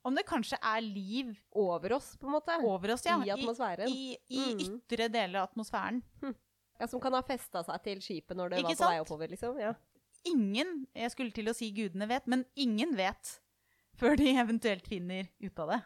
[0.06, 2.56] om det kanskje er liv Over oss, på en måte.
[2.63, 3.17] over oss, ja.
[3.19, 3.89] I atmosfæren.
[3.91, 4.80] I, i, i Mm.
[4.80, 6.02] ytre deler av atmosfæren.
[6.80, 9.27] Ja, Som kan ha festa seg til skipet når det Ikke var på vei oppover,
[9.29, 9.60] liksom.
[9.60, 9.73] Ja.
[10.30, 13.38] Ingen, jeg skulle til å si gudene vet, men ingen vet
[14.00, 15.82] før de eventuelt finner ut av det.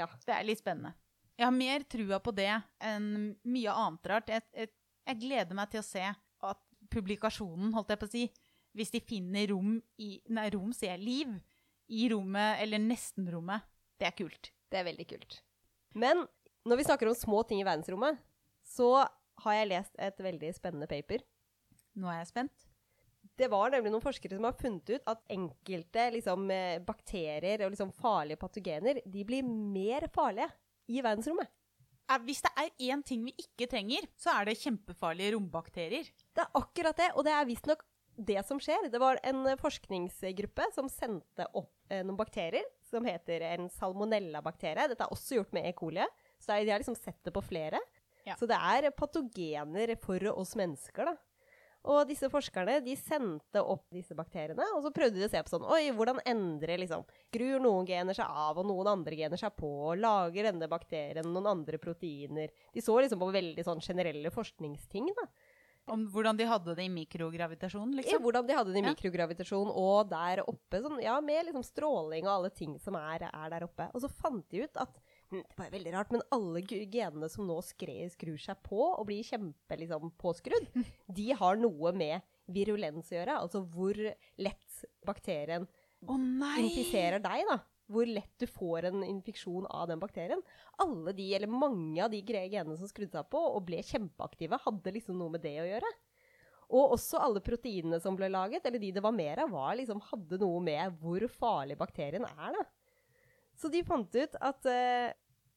[0.00, 0.08] ja.
[0.26, 0.94] Det er litt spennende.
[1.38, 2.50] Jeg har mer trua på det
[2.82, 4.30] enn mye annet rart.
[4.32, 4.72] Jeg, jeg,
[5.06, 8.24] jeg gleder meg til å se at publikasjonen, holdt jeg på å si,
[8.74, 11.04] hvis de finner rom i Nei, rom, sier jeg.
[11.04, 11.36] Liv
[11.88, 13.64] i rommet, eller nesten-rommet.
[13.98, 14.50] Det er kult.
[14.68, 15.38] Det er veldig kult.
[15.98, 16.26] Men
[16.68, 18.18] når vi snakker om små ting i verdensrommet,
[18.66, 19.06] så
[19.44, 21.22] har jeg lest et veldig spennende paper.
[21.98, 22.67] Nå er jeg spent.
[23.38, 27.70] Det var nemlig noen forskere som har funnet ut at enkelte liksom, eh, bakterier og
[27.74, 30.50] liksom, farlige patogener de blir mer farlige
[30.90, 31.46] i verdensrommet.
[32.10, 36.08] Er- Hvis det er én ting vi ikke trenger, så er det kjempefarlige rombakterier.
[36.34, 37.84] Det er akkurat det, og det er visstnok
[38.18, 38.88] det som skjer.
[38.90, 44.88] Det var en eh, forskningsgruppe som sendte opp eh, noen bakterier som heter en salmonella-bakterie.
[44.88, 45.72] Dette er også gjort med E.
[45.76, 46.06] coli.
[46.40, 47.78] Så de har liksom sett det på flere.
[48.26, 48.34] Ja.
[48.40, 51.14] Så det er patogener for oss mennesker, da.
[51.86, 55.52] Og disse forskerne de sendte opp disse bakteriene, og så prøvde de å se på
[55.52, 59.54] sånn Oi, hvordan endrer liksom Skrur noen gener seg av, og noen andre gener seg
[59.56, 59.70] på?
[59.92, 62.50] og Lager denne bakterien noen andre proteiner?
[62.74, 65.28] De så liksom på veldig sånn generelle forskningsting, da.
[65.88, 68.18] Om hvordan de hadde det i mikrogravitasjon, liksom?
[68.18, 70.82] Ja, hvordan de hadde det i mikrogravitasjonen mikrogravitasjon og der oppe.
[70.84, 73.88] Sånn, ja, med liksom stråling og alle ting som er, er der oppe.
[73.94, 75.00] Og så fant de ut at
[75.30, 79.76] det var veldig rart, men alle genene som nå skrur seg på og blir kjempe
[79.80, 80.68] liksom, påskrudd,
[81.18, 83.40] de har noe med virulens å gjøre.
[83.42, 83.98] Altså hvor
[84.40, 85.66] lett bakterien
[86.08, 86.16] oh,
[86.62, 87.58] infiserer deg, da.
[87.88, 90.42] Hvor lett du får en infeksjon av den bakterien.
[90.84, 94.92] Alle de, eller mange av de genene som skrudde seg på og ble kjempeaktive, hadde
[94.96, 95.92] liksom noe med det å gjøre.
[96.76, 100.02] Og også alle proteinene som ble laget, eller de det var mer av, var liksom,
[100.10, 102.58] hadde noe med hvor farlig bakterien er.
[102.58, 102.66] da.
[103.58, 105.10] Så de fant ut at eh,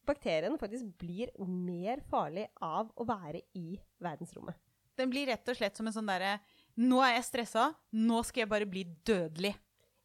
[0.08, 4.58] bakterien faktisk blir mer farlig av å være i verdensrommet.
[4.98, 6.40] Den blir rett og slett som en sånn derre
[6.82, 9.54] Nå er jeg stressa, nå skal jeg bare bli dødelig.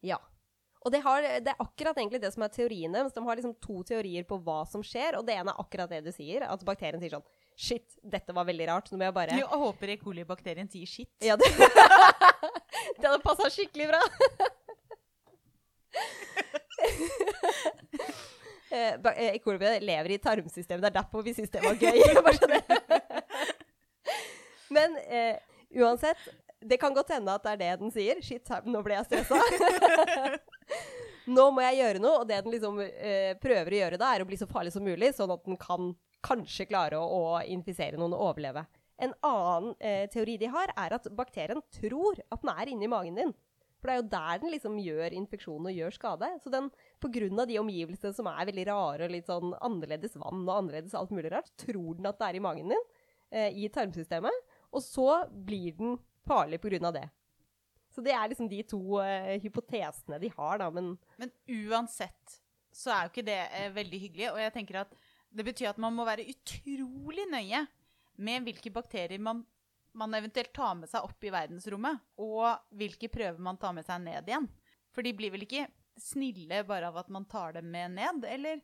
[0.05, 0.17] Ja.
[0.85, 3.05] Og det, har, det er akkurat egentlig det som er teoriene.
[3.11, 5.17] De har liksom to teorier på hva som skjer.
[5.19, 6.45] Og det ene er akkurat det du sier.
[6.47, 7.27] At bakterien sier sånn
[7.57, 8.91] Shit, dette var veldig rart.
[8.91, 9.97] Nå må jeg bare Jeg håper E.
[10.03, 11.09] coli-bakterien sier shit.
[11.23, 11.47] Ja, det,
[12.99, 14.03] det hadde passa skikkelig bra.
[18.67, 19.39] Eh, ba- eh,
[19.79, 20.81] lever i tarmsystemet.
[20.83, 22.01] Det er derfor vi syns det var gøy.
[24.75, 25.37] Men eh,
[25.79, 26.19] uansett,
[26.59, 28.19] det kan godt hende at det er det den sier.
[28.21, 29.35] Shit, nå ble jeg stressa.
[31.37, 34.21] nå må jeg gjøre noe, og det den liksom eh, prøver å gjøre da, er
[34.25, 35.93] å bli så farlig som mulig, sånn at den kan
[36.27, 38.63] kanskje klare å, å infisere noen og overleve.
[38.99, 43.15] En annen eh, teori de har, er at bakterien tror at den er inni magen
[43.19, 43.31] din.
[43.77, 46.29] For det er jo der den liksom gjør infeksjon og gjør skade.
[46.41, 46.71] Så den,
[47.43, 51.13] av de omgivelsene som er veldig rare og litt sånn annerledes vann og annerledes alt
[51.13, 52.87] mulig rart, tror den at det er i magen din,
[53.31, 54.43] eh, i tarmsystemet.
[54.73, 55.95] Og så blir den
[56.27, 56.59] farlig
[56.89, 57.05] av det.
[57.93, 60.69] Så det er liksom de to eh, hypotesene de har, da.
[60.73, 62.41] Men Men uansett
[62.73, 64.31] så er jo ikke det eh, veldig hyggelig.
[64.33, 64.97] Og jeg tenker at
[65.33, 67.63] det betyr at man må være utrolig nøye
[68.17, 69.43] med hvilke bakterier man,
[69.97, 74.01] man eventuelt tar med seg opp i verdensrommet, og hvilke prøver man tar med seg
[74.05, 74.47] ned igjen.
[74.93, 75.67] For de blir vel ikke
[75.97, 78.61] snille bare av at man tar dem med ned, eller?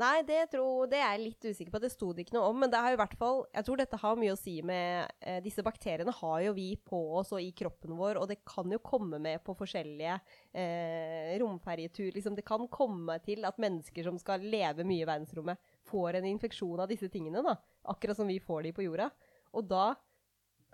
[0.00, 1.80] Nei, det, tror, det er jeg litt usikker på.
[1.82, 2.56] Det sto det ikke noe om.
[2.62, 5.40] Men det har jo hvert fall, jeg tror dette har mye å si med eh,
[5.44, 8.80] Disse bakteriene har jo vi på oss og i kroppen vår, og det kan jo
[8.80, 10.14] komme med på forskjellige
[10.56, 12.08] eh, romferjetur.
[12.16, 15.60] Liksom, det kan komme til at mennesker som skal leve mye i verdensrommet,
[15.92, 17.44] får en infeksjon av disse tingene.
[17.44, 17.58] da.
[17.92, 19.10] Akkurat som vi får de på jorda.
[19.52, 19.90] Og da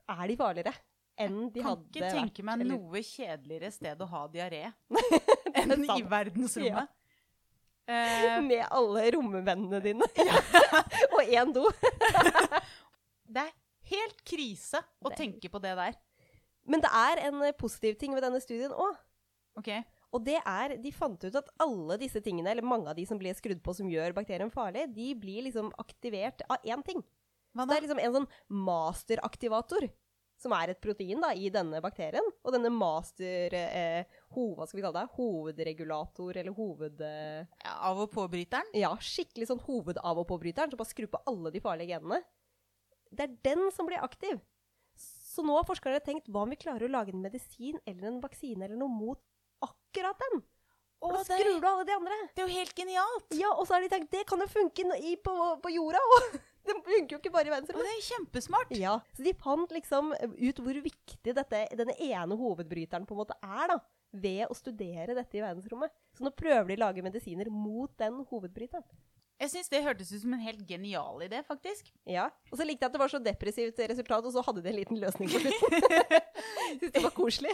[0.09, 0.73] er de farligere
[1.19, 4.61] enn de kan ikke tenke meg eller- noe kjedeligere sted å ha diaré
[5.59, 6.89] enn i verdensrommet.
[7.89, 10.05] Eh, Med alle rommevennene dine.
[11.17, 11.65] og én do.
[13.29, 13.53] det er
[13.91, 15.97] helt krise å Det- tenke på det der.
[16.69, 18.97] Men det er en eh, positiv ting ved denne studien òg.
[19.59, 19.83] Okay.
[20.13, 23.19] Og det er, de fant ut at alle disse tingene, eller mange av de som
[23.21, 27.03] blir skrudd på som gjør bakterien farlig, de blir liksom aktivert av én ting.
[27.67, 28.29] Det er liksom en sånn
[28.69, 29.89] masteraktivator,
[30.39, 32.27] som er et protein da, i denne bakterien.
[32.47, 34.05] Og denne master eh,
[34.37, 35.15] ho, hva skal vi kalle det?
[35.17, 37.01] Hovedregulator, eller hoved...
[37.03, 38.71] Eh, Ja, av- og påbryteren?
[38.79, 42.21] ja, skikkelig sånn hovedav- og påbryteren, som bare skrur på alle de farlige genene.
[43.11, 44.39] Det er den som blir aktiv.
[44.99, 48.21] Så nå har forskerne tenkt, hva om vi klarer å lage en medisin eller en
[48.23, 49.21] vaksine eller noe mot
[49.65, 50.41] akkurat den?
[50.99, 52.17] Og Da skrur du alle de andre.
[52.35, 53.29] det er jo helt genialt!
[53.39, 56.39] Ja, og så har de tenkt, det kan jo funke i, på, på jorda òg.
[56.69, 57.89] Det funker jo ikke bare i Og verdensrommet.
[57.89, 58.73] det er kjempesmart!
[58.79, 63.37] Ja, så de fant liksom ut hvor viktig dette, denne ene hovedbryteren på en måte
[63.43, 63.79] er, da.
[64.09, 65.93] Ved å studere dette i verdensrommet.
[66.17, 68.87] Så nå prøver de å lage medisiner mot den hovedbryteren.
[69.39, 71.93] Jeg syns det hørtes ut som en helt genial idé, faktisk.
[72.11, 74.73] Ja, Og så likte jeg at det var så depressivt resultat, og så hadde de
[74.73, 75.77] en liten løsning på slutten.
[76.81, 77.53] Syns det var koselig.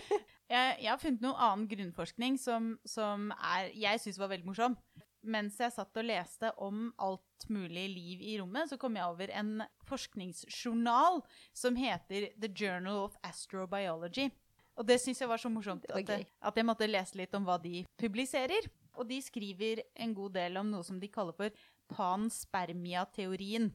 [0.48, 4.78] Jeg, jeg har funnet noe annen grunnforskning som, som er, jeg syns var veldig morsom.
[5.24, 9.30] Mens jeg satt og leste om alt mulig liv i rommet, så kom jeg over
[9.32, 11.22] en forskningsjournal
[11.56, 14.30] som heter The Journal of Astrobiology.
[14.76, 17.44] Og det syns jeg var så morsomt at, jeg- at jeg måtte lese litt om
[17.46, 18.68] hva de publiserer.
[18.96, 21.50] Og de skriver en god del om noe som de kaller for
[21.88, 23.70] panspermia-teorien.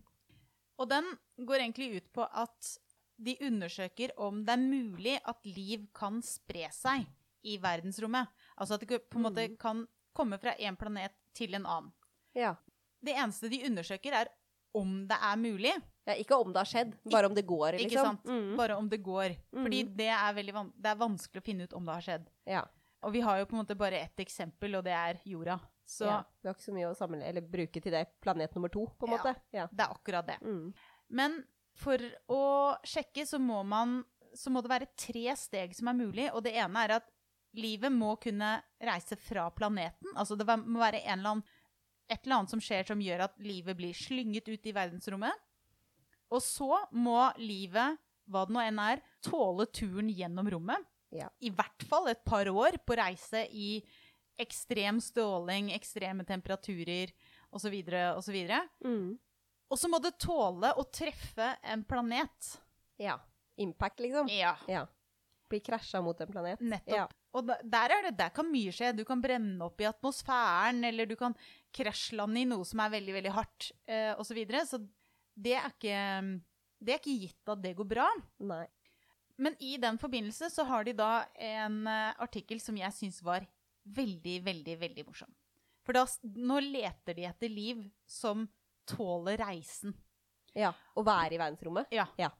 [0.80, 1.06] Og den
[1.45, 2.78] går egentlig ut på at
[3.20, 7.06] de undersøker om det er mulig at liv kan spre seg
[7.43, 8.28] i verdensrommet.
[8.60, 9.58] Altså at det på en måte Mm.
[9.58, 11.94] kan komme fra en planet til en annen.
[12.38, 12.54] Ja.
[13.04, 14.28] Det eneste de undersøker, er
[14.76, 15.72] om det er mulig.
[16.08, 16.14] ja.
[16.20, 17.90] Ikke om det har skjedd, bare om det går, liksom.
[17.90, 18.24] Ikke sant?
[18.26, 18.56] Mm.
[18.58, 19.36] Bare om det går.
[19.54, 19.96] Fordi Mhm.
[19.98, 20.34] det er,
[20.76, 22.28] det er vanskelig å finne ut om det har skjedd.
[22.50, 22.64] Ja.
[23.04, 25.60] Og vi har jo på en måte bare ett eksempel, og det er jorda.
[25.88, 26.24] Så ja.
[26.42, 26.90] Vi har ikke så mye
[27.42, 29.18] å bruke til det planet nummer to, på en Ja.
[29.18, 29.36] måte.
[29.54, 29.68] Ja.
[29.72, 30.40] det er akkurat det.
[30.42, 30.74] Mm.
[31.10, 31.44] Men
[31.76, 31.98] for
[32.30, 34.04] å sjekke så må, man,
[34.36, 36.30] så må det være tre steg som er mulig.
[36.34, 37.04] Og det ene er at
[37.58, 40.12] livet må kunne reise fra planeten.
[40.16, 41.43] Altså det må være en eller annen,
[42.10, 45.34] et eller annet som skjer som gjør at livet blir slynget ut i verdensrommet.
[46.30, 47.97] Og så må livet,
[48.30, 50.86] hva det nå enn er, tåle turen gjennom rommet.
[51.10, 51.30] Ja.
[51.41, 53.80] I hvert fall et par år på reise i
[54.39, 57.12] ekstrem stråling, ekstreme temperaturer
[57.52, 57.74] osv.
[58.16, 58.38] osv.
[58.86, 59.18] Mm.
[59.70, 62.56] Og så må det tåle å treffe en planet.
[63.02, 63.20] ja.
[63.60, 64.30] Impact, liksom.
[64.32, 64.86] Ja, Ja.
[65.50, 66.62] Bli krasja mot en planet.
[66.62, 66.95] nettopp.
[66.95, 67.08] Ja.
[67.38, 68.92] Og der, er det, der kan mye skje.
[68.98, 71.36] Du kan brenne opp i atmosfæren, eller du kan
[71.76, 74.32] krasjlande i noe som er veldig, veldig hardt, eh, osv.
[74.32, 74.64] Så, videre.
[74.66, 74.80] så
[75.38, 76.00] det er, ikke,
[76.82, 78.08] det er ikke gitt at det går bra.
[78.50, 78.66] Nei.
[79.40, 83.46] Men i den forbindelse så har de da en eh, artikkel som jeg syns var
[83.86, 85.30] veldig, veldig, veldig morsom.
[85.86, 86.04] For da,
[86.36, 88.44] nå leter de etter liv som
[88.90, 89.94] tåler reisen.
[90.58, 90.74] Ja.
[90.74, 91.94] Å være i verdensrommet.
[91.94, 92.10] Ja.
[92.20, 92.34] Ja.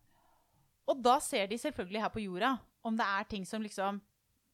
[0.90, 4.00] Og da ser de selvfølgelig her på jorda om det er ting som liksom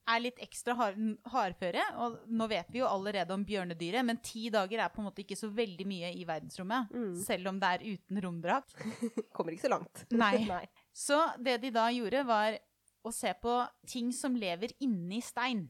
[0.06, 1.00] er litt ekstra hard,
[1.34, 1.84] hardføre.
[2.04, 5.24] Og nå vet vi jo allerede om bjørnedyret, men ti dager er på en måte
[5.24, 6.92] ikke så veldig mye i verdensrommet.
[6.94, 7.16] Mm.
[7.24, 8.76] Selv om det er uten romdrakt.
[9.36, 10.06] Kommer ikke så langt.
[10.24, 10.38] Nei.
[10.50, 10.64] Nei.
[10.96, 12.60] Så det de da gjorde, var
[13.06, 13.58] å se på
[13.90, 15.68] ting som lever inni stein.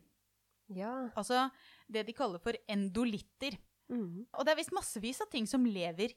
[0.74, 1.10] Ja.
[1.14, 1.48] Altså
[1.92, 3.58] det de kaller for endolitter.
[3.92, 4.26] Mm.
[4.34, 6.16] Og det er visst massevis av ting som lever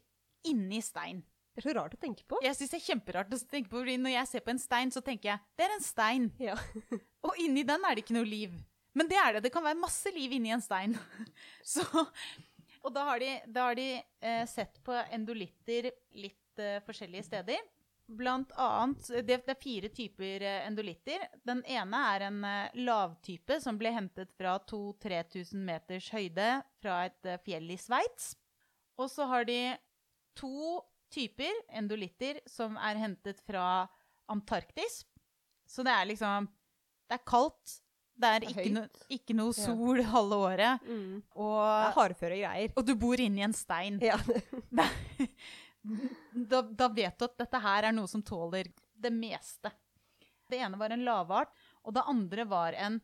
[0.49, 1.21] inni stein.
[1.59, 2.39] Det er så rart å tenke på.
[2.39, 4.93] Jeg synes det er kjemperart å tenke på, fordi når jeg ser på en stein,
[4.95, 6.29] så tenker jeg det er en stein.
[6.39, 6.53] Ja.
[7.27, 8.53] Og inni den er det ikke noe liv.
[8.95, 9.41] Men det er det.
[9.49, 10.95] Det kan være masse liv inni en stein.
[11.75, 11.83] Så,
[12.79, 17.67] og da har de, da har de eh, sett på endolitter litt eh, forskjellige steder.
[18.07, 21.27] Blant annet Det, det er fire typer eh, endolitter.
[21.43, 26.49] Den ene er en eh, lavtype som ble hentet fra 2000-3000 meters høyde
[26.79, 28.31] fra et eh, fjell i Sveits.
[29.03, 29.59] Og så har de
[30.39, 30.79] to
[31.11, 33.87] typer endolitter som er hentet fra
[34.29, 35.03] Antarktis.
[35.69, 36.49] Så det er liksom
[37.09, 37.79] Det er kaldt.
[38.19, 38.83] Det er Det er ikke, no,
[39.15, 39.65] ikke noe Ja.
[39.65, 40.83] sol halve året.
[40.85, 41.23] Mm.
[41.23, 41.45] Det
[41.87, 42.73] er hardføre greier.
[42.77, 44.01] og du bor inni en stein.
[44.03, 44.19] Ja.
[46.35, 48.67] Da, da vet du at dette her er noe som tåler
[48.99, 49.71] det meste.
[50.51, 51.53] Det ene var en lavart,
[51.87, 52.99] og det andre var en,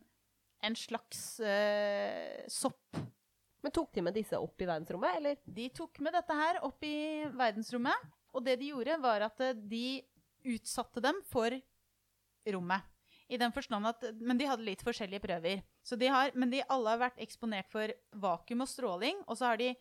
[0.61, 2.99] en slags uh, sopp.
[3.65, 5.39] Men tok de med disse opp i verdensrommet, eller?
[5.41, 9.57] De tok med dette her opp i verdensrommet, og det de gjorde, var at eh,
[9.57, 9.87] de
[10.53, 11.55] utsatte dem for
[12.53, 12.85] rommet.
[13.25, 15.63] I den forstand at, Men de hadde litt forskjellige prøver.
[15.81, 17.89] Så de har, men de alle har vært eksponert for
[18.21, 19.23] vakuum og stråling.
[19.25, 19.73] og så har de,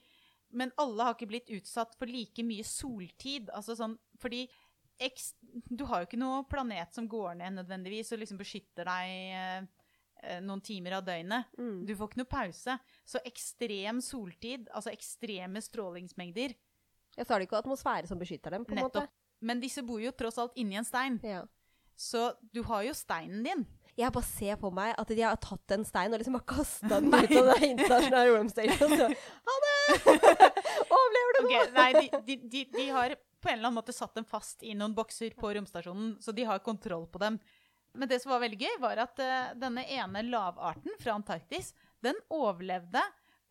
[0.49, 3.51] Men alle har ikke blitt utsatt for like mye soltid.
[3.53, 4.49] altså sånn, fordi
[5.69, 9.84] Du har jo ikke noe planet som går ned nødvendigvis og liksom beskytter deg eh,
[10.45, 11.51] noen timer av døgnet.
[11.59, 11.85] Mm.
[11.89, 12.79] Du får ikke noe pause.
[13.05, 16.55] Så ekstrem soltid, altså ekstreme strålingsmengder
[17.15, 19.05] Jeg sa det ikke atmosfære som beskytter dem, på en måte.
[19.45, 21.21] Men disse bor jo tross alt inni en stein.
[21.23, 21.45] Ja.
[21.97, 23.67] så du har jo steinen din.
[23.95, 26.99] Jeg bare ser for meg at de har tatt en stein og liksom har kasta
[26.99, 28.97] den ut av den internasjonale romstation.
[28.99, 29.07] Så,
[29.49, 29.77] ha det!
[30.97, 31.47] Overlever du nå?
[31.47, 34.65] Okay, nei, de, de, de, de har på en eller annen måte satt dem fast
[34.65, 37.37] i noen bokser på romstasjonen, så de har kontroll på dem.
[37.95, 41.73] Men det som var veldig gøy, var at eh, denne ene lavarten fra Antarktis,
[42.03, 43.03] den overlevde,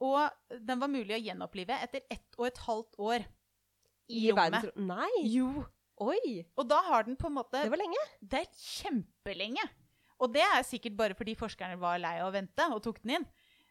[0.03, 4.59] og den var mulig å gjenopplive etter ett og et halvt år i, I rommet.
[4.59, 4.89] verdensrom...
[4.89, 5.21] Nei!
[5.31, 5.63] Jo.
[6.03, 6.41] Oi!
[6.59, 8.01] Og da har den på en måte Det var lenge.
[8.19, 9.63] Det er kjempelenge.
[10.23, 13.19] Og det er sikkert bare fordi forskerne var lei av å vente og tok den
[13.19, 13.29] inn.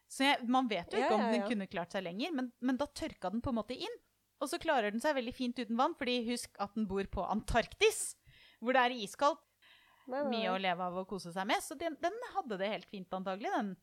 [0.09, 2.49] Så jeg, man vet jo Ja, ikke om ja, den kunne klart seg lenger, men,
[2.61, 3.95] men da tørka den på en måte inn.
[4.43, 7.23] Og så klarer den seg veldig fint uten vann, fordi husk at den bor på
[7.29, 8.13] Antarktis,
[8.59, 9.41] hvor det er iskaldt.
[10.11, 11.63] Mye å leve av og kose seg med.
[11.63, 13.75] Så den, den hadde det helt fint, antagelig, den.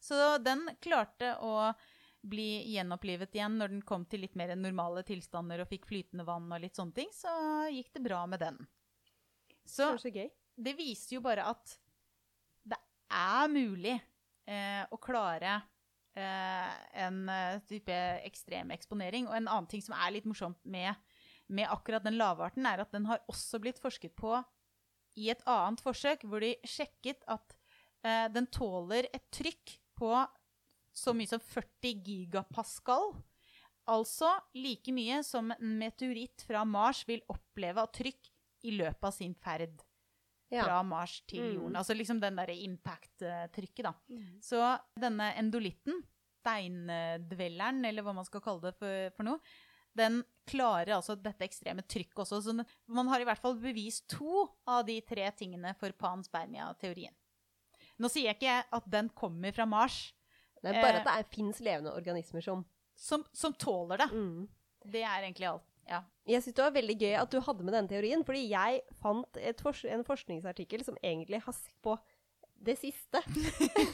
[0.00, 1.72] Så den klarte å
[2.20, 6.50] bli gjenopplivet igjen når den kom til litt mer normale tilstander og fikk flytende vann
[6.52, 7.32] og litt sånne ting, så
[7.72, 8.60] gikk det bra med den.
[9.64, 11.76] Så det, så det viser jo bare at
[12.68, 12.78] det
[13.16, 15.60] er mulig eh, å klare
[16.18, 16.70] eh,
[17.04, 19.28] en eh, type ekstrem eksponering.
[19.30, 20.92] Og en annen ting som er litt morsomt med,
[21.48, 24.36] med akkurat den lavarten, er at den har også blitt forsket på
[25.16, 27.56] i et annet forsøk, hvor de sjekket at
[28.04, 30.12] eh, den tåler et trykk på
[30.92, 33.14] så mye som 40 gigapascal.
[33.90, 38.30] Altså like mye som en meteoritt fra Mars vil oppleve av trykk
[38.68, 39.80] i løpet av sin ferd
[40.50, 40.64] Ja.
[40.64, 41.54] fra Mars til Mm.
[41.54, 41.76] jorden.
[41.76, 43.92] Altså liksom den derre impact-trykket, da.
[44.10, 44.40] Mm.
[44.42, 46.02] Så denne endolitten,
[46.40, 49.40] steindvelleren, eller hva man skal kalle det for, for noe,
[49.96, 50.20] den
[50.50, 52.40] klarer altså dette ekstreme trykket også.
[52.42, 52.54] Så
[52.90, 57.14] man har i hvert fall bevist to av de tre tingene for panspermia-teorien.
[58.00, 60.12] Nå sier jeg ikke at den kommer fra Mars,
[60.62, 61.00] Det er bare Eh.
[61.00, 62.64] at det er, fins levende organismer som
[63.00, 64.10] Som, som tåler det.
[64.12, 64.48] mm.
[64.84, 65.62] Det er egentlig alt.
[65.88, 66.02] Ja.
[66.26, 69.38] Jeg syns det var veldig gøy at du hadde med denne teorien, fordi jeg fant
[69.62, 71.96] fors en forskningsartikkel som egentlig har sett på
[72.60, 73.22] det siste.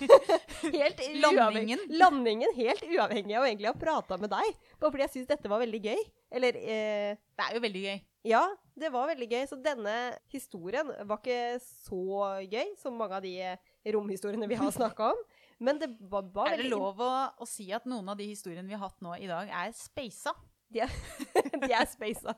[0.77, 1.81] helt Landingen.
[1.89, 4.59] Landingen, helt uavhengig av egentlig å ha prata med deg.
[4.81, 6.03] Bare fordi jeg syns dette var veldig gøy.
[6.35, 8.01] Eller eh, Det er jo veldig gøy.
[8.27, 8.43] Ja,
[8.75, 9.45] det var veldig gøy.
[9.47, 9.95] Så denne
[10.33, 15.23] historien var ikke så gøy som mange av de eh, romhistoriene vi har snakka om.
[15.63, 18.67] Men det var, var Er det lov å, å si at noen av de historiene
[18.69, 20.35] vi har hatt nå i dag, er speisa?
[20.69, 20.93] De er,
[21.63, 22.35] de er speisa.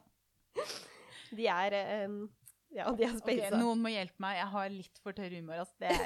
[1.32, 2.20] De er eh,
[2.74, 4.36] Ja, de er Ok, Okay, noen må hjelpe meg.
[4.40, 5.56] Jeg har litt for tørr humor.
[5.62, 5.74] Altså.
[5.80, 5.96] Det, er...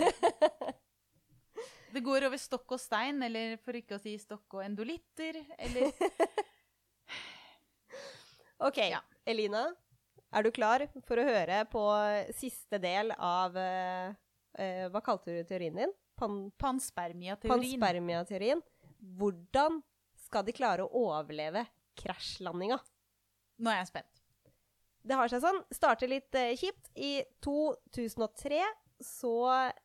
[1.95, 5.83] det går over stokk og stein, eller for ikke å si stokk og endolitter, eller
[8.69, 9.01] OK, Ja.
[9.27, 9.63] Elina.
[10.33, 11.81] Er du klar for å høre på
[12.33, 14.15] siste del av uh,
[14.89, 15.91] Hva kalte du teorien din?
[16.17, 17.53] Pan panspermia-teorien.
[17.53, 18.63] panspermia-teorien.
[19.21, 19.83] Hvordan
[20.25, 21.67] skal de klare å overleve
[22.01, 22.79] krasjlandinga?
[23.63, 24.22] Nå er jeg spent.
[25.03, 25.61] Det har seg sånn.
[25.75, 26.93] Starter litt eh, kjipt.
[26.95, 28.63] I 2003
[29.03, 29.35] så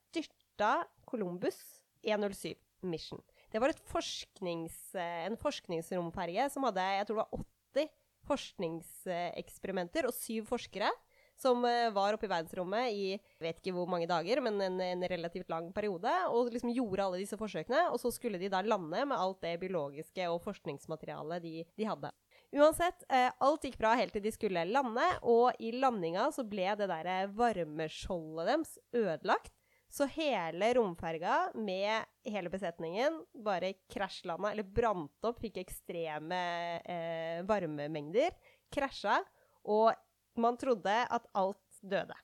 [0.09, 1.57] styrta Columbus
[2.05, 2.53] 107
[2.87, 3.21] Mission.
[3.51, 7.45] Det var forsknings, eh, en forskningsromferge som hadde jeg tror det var
[7.77, 7.93] 80
[8.27, 10.89] forskningseksperimenter og syv forskere
[11.37, 13.03] som eh, var oppe i verdensrommet i
[13.41, 16.11] vet ikke hvor mange dager, men en, en relativt lang periode.
[16.33, 17.87] Og liksom gjorde alle disse forsøkene.
[17.93, 22.11] Og så skulle de da lande med alt det biologiske og forskningsmaterialet de, de hadde.
[22.55, 26.69] Uansett, eh, alt gikk bra helt til de skulle lande, og i landinga så ble
[26.79, 29.53] det der varmeskjoldet deres ødelagt.
[29.91, 36.39] Så hele romferga med hele besetningen bare krasjlanda, eller brant opp, fikk ekstreme
[36.83, 38.35] eh, varmemengder,
[38.73, 39.21] krasja,
[39.67, 39.93] og
[40.39, 42.15] man trodde at alt døde.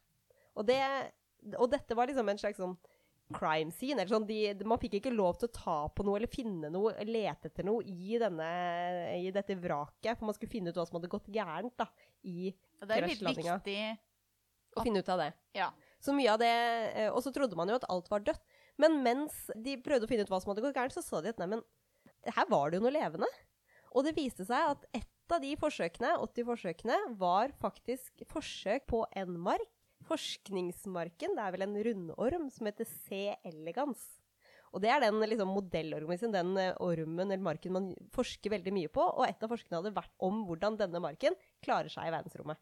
[0.60, 0.80] Og, det,
[1.56, 2.76] og dette var liksom en slags sånn
[3.34, 4.02] crime scene.
[4.02, 6.94] Eller sånn, de, man fikk ikke lov til å ta på noe eller finne noe,
[7.08, 8.50] lete etter noe i, denne,
[9.20, 10.18] i dette vraket.
[10.18, 11.88] For man skulle finne ut hva som hadde gått gærent da,
[12.28, 12.52] i
[12.82, 13.58] Og det er litt Krasjlandinga.
[13.62, 15.32] viktig å finne ut av det.
[15.58, 15.70] Ja.
[16.04, 16.52] Så mye av det,
[16.98, 18.42] eh, Og så trodde man jo at alt var dødt.
[18.82, 21.30] Men mens de prøvde å finne ut hva som hadde gått gærent, så sa de
[21.30, 21.62] at neimen,
[22.26, 23.30] her var det jo noe levende.
[23.94, 29.04] Og det viste seg at ett av de forsøkene, 80 forsøkene, var faktisk forsøk på
[29.16, 29.73] en mark.
[30.08, 31.38] Forskningsmarken.
[31.38, 33.26] Det er vel en rundorm som heter C.
[33.46, 34.04] elegans.
[34.74, 38.92] Og det er den liksom, modellorganismen, den eh, ormen eller marken man forsker veldig mye
[38.94, 39.06] på.
[39.06, 42.62] Og et av forskerne hadde vært om hvordan denne marken klarer seg i verdensrommet.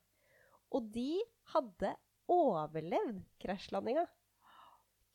[0.75, 1.21] Og de
[1.53, 1.93] hadde
[2.31, 4.05] overlevd krasjlandinga.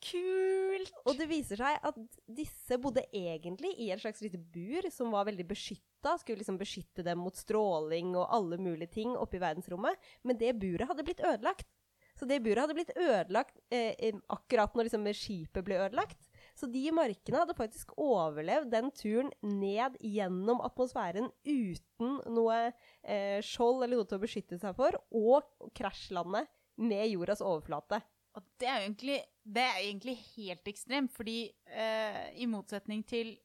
[0.07, 0.91] Kult!
[1.09, 1.97] Og det viser seg at
[2.29, 6.17] disse bodde egentlig i et slags lite bur som var veldig beskytta.
[6.21, 9.97] Skulle liksom beskytte dem mot stråling og alle mulige ting oppe i verdensrommet.
[10.25, 11.69] Men det buret hadde blitt ødelagt.
[12.17, 16.29] Så det buret hadde blitt ødelagt eh, akkurat når liksom skipet ble ødelagt.
[16.57, 22.57] Så de markene hadde faktisk overlevd den turen ned gjennom atmosfæren uten noe
[23.03, 26.49] eh, skjold eller noe til å beskytte seg for, og krasjlandet
[26.81, 28.01] med jordas overflate.
[28.37, 29.19] Og det er jo egentlig,
[29.53, 31.39] er egentlig helt ekstremt, fordi
[31.69, 33.35] eh, i motsetning til,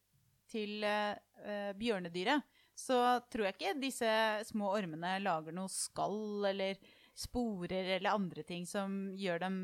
[0.52, 1.14] til eh,
[1.44, 2.98] eh, bjørnedyret, så
[3.32, 4.10] tror jeg ikke disse
[4.48, 6.80] små ormene lager noe skall eller
[7.18, 9.56] sporer eller andre ting som gjør dem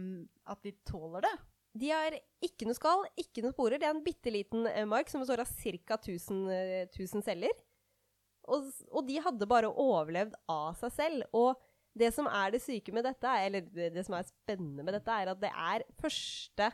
[0.48, 1.34] at de tåler det.
[1.78, 3.78] De har ikke noe skall, ikke noe sporer.
[3.78, 5.98] Det er en bitte liten eh, mark som består av ca.
[6.00, 7.54] 1000, eh, 1000 celler.
[8.48, 11.26] Og, og de hadde bare overlevd av seg selv.
[11.36, 11.60] Og
[11.98, 15.12] det som er det syke med dette, er- eller det som er spennende med dette,
[15.12, 16.70] er at det er første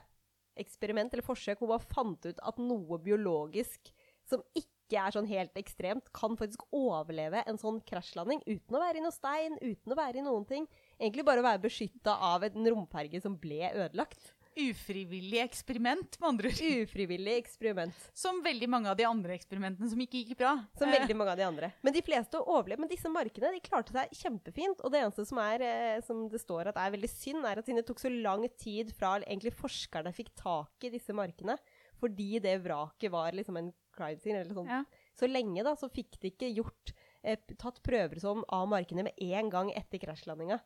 [0.62, 3.90] eksperiment eller forsøk hvor man fant ut at noe biologisk
[4.30, 9.00] som ikke er sånn helt ekstremt, kan faktisk overleve en sånn krasjlanding uten å være
[9.00, 10.68] i noe stein, uten å være i noen ting.
[11.00, 14.34] Egentlig bare å være beskytta av en romferge som ble ødelagt.
[14.54, 16.60] Ufrivillig eksperiment, med andre ord.
[16.84, 18.04] Ufrivillig eksperiment.
[18.14, 20.52] Som veldig mange av de andre eksperimentene som ikke gikk bra.
[20.78, 21.72] Som Eh, veldig mange av de andre.
[21.82, 22.84] Men de fleste overlevde.
[22.84, 24.84] Men disse markene de klarte seg kjempefint.
[24.84, 27.66] Og det eneste som, er, eh, som det står at er veldig synd, er at
[27.66, 31.58] siden det tok så lang tid fra egentlig forskerne fikk tak i disse markene,
[31.98, 34.70] fordi det vraket var liksom en crime scene eller sånn.
[34.70, 34.82] Ja.
[35.18, 39.18] Så lenge da, så fikk de ikke gjort, eh, tatt prøver som av markene med
[39.22, 40.60] en gang etter krasjlandinga.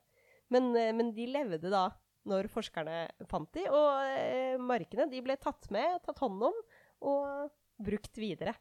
[0.55, 1.89] Men, eh, men de levde da
[2.29, 6.57] når forskerne fant de, og eh, markene de ble tatt med, tatt hånd om
[7.09, 8.57] og brukt videre.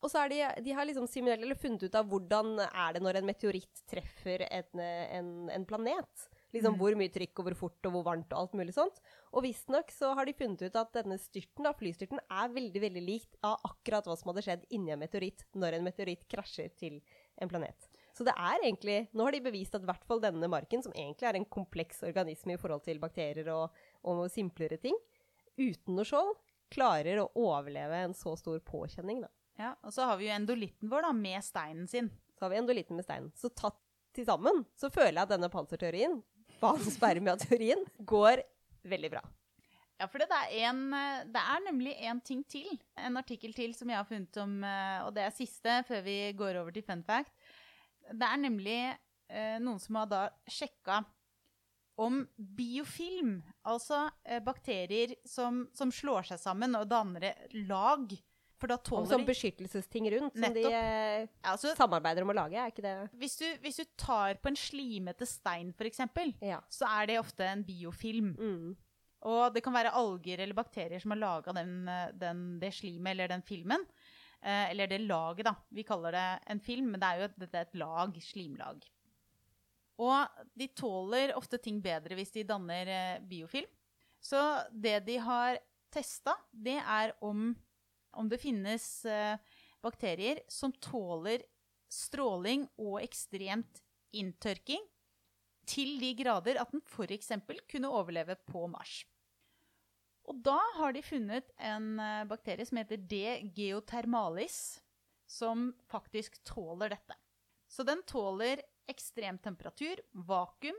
[0.00, 3.02] Og så er de, de har liksom simulert eller funnet ut av hvordan er det
[3.04, 6.28] når en meteoritt treffer en, en, en planet.
[6.50, 6.80] Liksom Mm.
[6.80, 9.00] Hvor mye trykk og hvor fort og hvor varmt og alt mulig sånt.
[9.32, 13.02] Og visstnok så har de funnet ut at denne styrten, da, flystyrten er veldig veldig
[13.06, 17.00] likt av akkurat hva som hadde skjedd inni en meteoritt når en meteoritt krasjer til
[17.40, 17.88] en planet.
[18.12, 20.92] Så det er egentlig, nå har de bevist at i hvert fall denne marken, som
[20.92, 24.96] egentlig er en kompleks organisme i forhold til bakterier og, og simplere ting,
[25.56, 26.34] uten noe skjold,
[26.70, 29.30] klarer å overleve en så stor påkjenning, da.
[29.60, 32.08] Ja, Og så har vi jo endolitten vår da, med steinen sin.
[32.38, 33.32] Så har vi endolitten med steinen.
[33.36, 33.76] Så tatt
[34.16, 36.20] til sammen så føler jeg at denne panserteorien,
[36.60, 38.42] panspermia-teorien, går
[38.88, 39.22] veldig bra.
[40.00, 43.74] Ja, for det er, en, eh, det er nemlig en ting til, en artikkel til
[43.76, 46.86] som jeg har funnet om, eh, og det er siste før vi går over til
[46.86, 47.32] fun fact.
[48.08, 51.02] Det er nemlig eh, noen som har da sjekka
[52.00, 57.34] om biofilm, altså eh, bakterier som, som, slår seg sammen og danner
[57.68, 58.14] lag.
[59.00, 62.94] Om sånn beskyttelsesting rundt som de eh, altså, samarbeider om å lage, er ikke det
[63.20, 66.02] hvis du, hvis du tar på en slimete stein, f.eks.,
[66.44, 66.60] ja.
[66.68, 68.32] så er det ofte en biofilm.
[68.36, 68.70] Mm.
[69.30, 73.84] Og det kan være alger eller bakterier som har laga det slimet eller den filmen.
[74.40, 75.54] Eh, eller det laget, da.
[75.68, 78.16] Vi kaller det en film, men det er jo et, et lag.
[78.24, 78.86] Slimlag.
[80.00, 83.68] Og de tåler ofte ting bedre hvis de danner eh, biofilm.
[84.20, 84.40] Så
[84.72, 85.58] det de har
[85.92, 87.50] testa, det er om,
[88.16, 89.38] om det finnes eh,
[89.82, 91.44] bakterier som tåler
[91.90, 93.82] stråling og ekstremt
[94.16, 94.82] inntørking
[95.70, 97.32] til de grader at den f.eks.
[97.70, 99.04] kunne overleve på Mars.
[100.30, 103.22] Og da har de funnet en eh, bakterie som heter D.
[103.56, 104.80] geothermalis,
[105.30, 107.16] som faktisk tåler dette.
[107.70, 110.76] Så den tåler ekstrem temperatur, vakuum,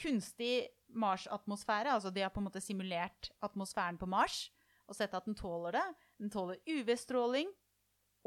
[0.00, 1.92] kunstig Mars-atmosfære.
[1.92, 4.48] Altså de har på en måte simulert atmosfæren på Mars
[4.88, 5.86] og sett at den tåler det.
[6.20, 7.50] Den tåler UV-stråling,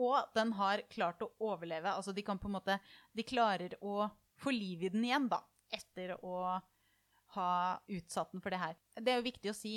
[0.01, 1.93] og den har klart å overleve.
[1.93, 2.79] Altså de kan på en måte
[3.13, 4.07] De klarer å
[4.41, 6.57] få liv i den igjen, da, etter å
[7.35, 7.51] ha
[7.89, 8.79] utsatt den for det her.
[8.97, 9.75] Det er jo viktig å si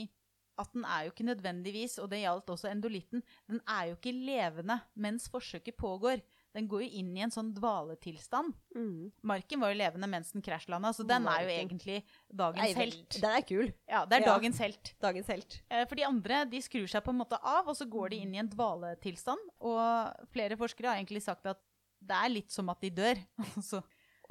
[0.56, 4.14] at den er jo ikke nødvendigvis, og det gjaldt også endolitten, den er jo ikke
[4.16, 6.22] levende mens forsøket pågår
[6.57, 8.54] den går jo inn i en sånn dvaletilstand.
[8.76, 9.11] Mm.
[9.28, 11.98] Marken var jo levende mens den krasjlanda, så den er jo egentlig
[12.32, 13.18] dagens Nei, helt.
[13.18, 13.68] Den er kul.
[13.84, 14.30] Ja, det er ja.
[14.32, 14.92] dagens helt.
[15.04, 15.59] Dagens helt.
[15.68, 18.22] Eh, for de andre de skrur seg på en måte av, og så går de
[18.24, 19.52] inn i en dvaletilstand.
[19.68, 21.61] Og flere forskere har egentlig sagt at
[22.07, 23.20] det er litt som at de dør.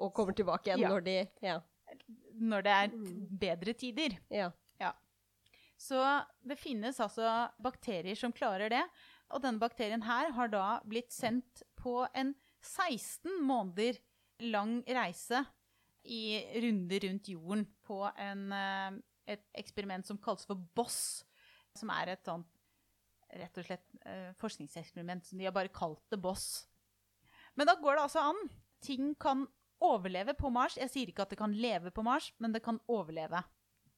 [0.02, 0.92] og kommer tilbake igjen ja.
[0.92, 1.60] når de ja.
[2.36, 3.12] Når det er mm.
[3.46, 4.18] bedre tider.
[4.34, 4.50] Ja.
[4.82, 4.92] ja.
[5.78, 6.02] Så
[6.42, 7.30] det finnes altså
[7.62, 8.84] bakterier som klarer det.
[9.34, 12.34] Og denne bakterien her har da blitt sendt på en
[12.66, 14.00] 16 måneder
[14.50, 15.44] lang reise
[16.06, 18.98] i runder rundt jorden på en, eh,
[19.36, 21.24] et eksperiment som kalles for BOSS.
[21.76, 22.50] Som er et sånt
[23.36, 26.68] rett og slett eh, forskningseksperiment som de har bare kalt det BOSS.
[27.56, 28.42] Men da går det altså an.
[28.84, 29.46] Ting kan
[29.84, 30.78] overleve på Mars.
[30.80, 33.42] Jeg sier ikke at det kan leve på Mars, men det kan overleve.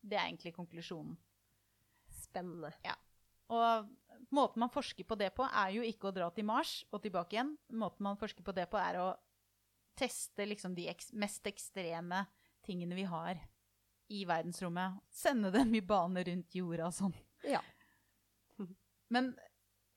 [0.01, 1.17] Det er egentlig konklusjonen.
[2.23, 2.71] Spennende.
[2.85, 2.95] Ja.
[3.53, 3.89] Og
[4.33, 7.37] måten man forsker på det på, er jo ikke å dra til Mars og tilbake
[7.37, 7.53] igjen.
[7.79, 9.11] Måten man forsker på det på, er å
[9.97, 12.25] teste liksom de ek mest ekstreme
[12.65, 13.39] tingene vi har
[14.13, 14.99] i verdensrommet.
[15.11, 17.15] Sende dem i bane rundt jorda og sånn.
[17.47, 17.63] Ja.
[19.13, 19.31] Men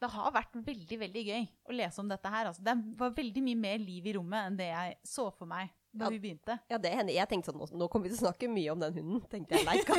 [0.01, 2.49] det har vært veldig veldig gøy å lese om dette her.
[2.49, 5.74] Altså, det var veldig mye mer liv i rommet enn det jeg så for meg
[5.91, 6.55] da ja, vi begynte.
[6.70, 7.12] Ja, det hender.
[7.12, 9.66] Jeg tenkte sånn, nå kommer vi til å snakke mye om den hunden, tenkte jeg.
[9.66, 9.97] Leika.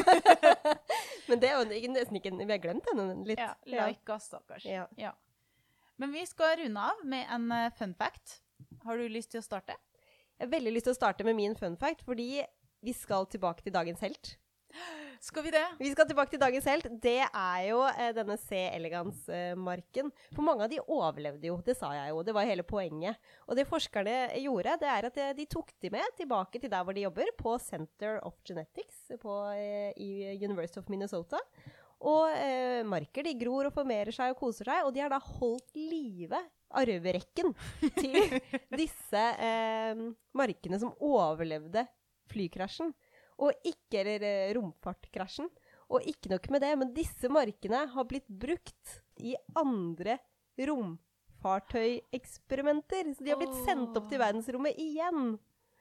[1.31, 3.39] Men det er jo nesten ikke Vi har glemt den litt.
[3.39, 4.65] Ja, Leika, stakkars.
[4.67, 4.87] Ja.
[4.99, 5.13] ja.
[6.01, 8.39] Men vi skal runde av med en uh, fun fact.
[8.83, 9.77] Har du lyst til å starte?
[10.37, 12.43] Jeg har veldig lyst til å starte med min fun fact, fordi
[12.81, 14.35] vi skal tilbake til dagens helt.
[15.21, 15.65] Skal vi det?
[15.77, 16.87] Vi skal tilbake til dagens helt.
[17.03, 18.57] Det er jo eh, denne C.
[18.73, 20.09] elegans-marken.
[20.33, 22.23] For mange av de overlevde jo, det sa jeg jo.
[22.25, 23.19] Det var hele poenget.
[23.45, 26.81] Og det forskerne gjorde, det er at de, de tok de med tilbake til der
[26.81, 31.37] hvor de jobber, på Center of Genetics på, eh, i University of Minnesota.
[32.01, 35.21] Og eh, marker de gror og formerer seg og koser seg, og de har da
[35.21, 36.41] holdt live
[36.81, 37.53] arverekken
[37.93, 38.17] til
[38.81, 40.01] disse eh,
[40.33, 41.85] markene som overlevde
[42.31, 42.93] flykrasjen.
[43.41, 45.49] Og ikke Eller eh, romfartkrasjen.
[45.91, 50.17] Og ikke nok med det, men disse markene har blitt brukt i andre
[50.55, 53.11] romfartøyeksperimenter.
[53.11, 55.39] Så de har blitt sendt opp til verdensrommet igjen.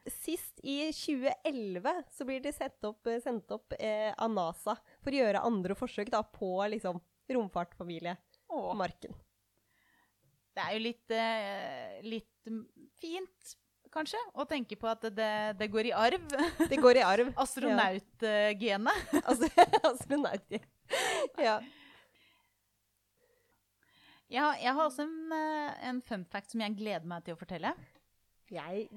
[0.09, 5.13] Sist i 2011 så blir de sendt opp, eh, sendt opp eh, av NASA for
[5.13, 7.01] å gjøre andre forsøk da, på liksom,
[7.31, 9.15] romfartfamiliemarken.
[10.51, 12.43] Det er jo litt, eh, litt
[12.99, 13.55] fint
[13.95, 16.27] kanskje, Og tenke på at det, det går i arv.
[16.71, 17.33] Det går i arv.
[17.45, 19.15] Astronautgenet.
[19.91, 20.59] Astronaut,
[21.47, 21.61] ja.
[24.31, 24.51] ja.
[24.59, 27.75] Jeg har også en, eh, en fun fact som jeg gleder meg til å fortelle.
[28.51, 28.89] Jeg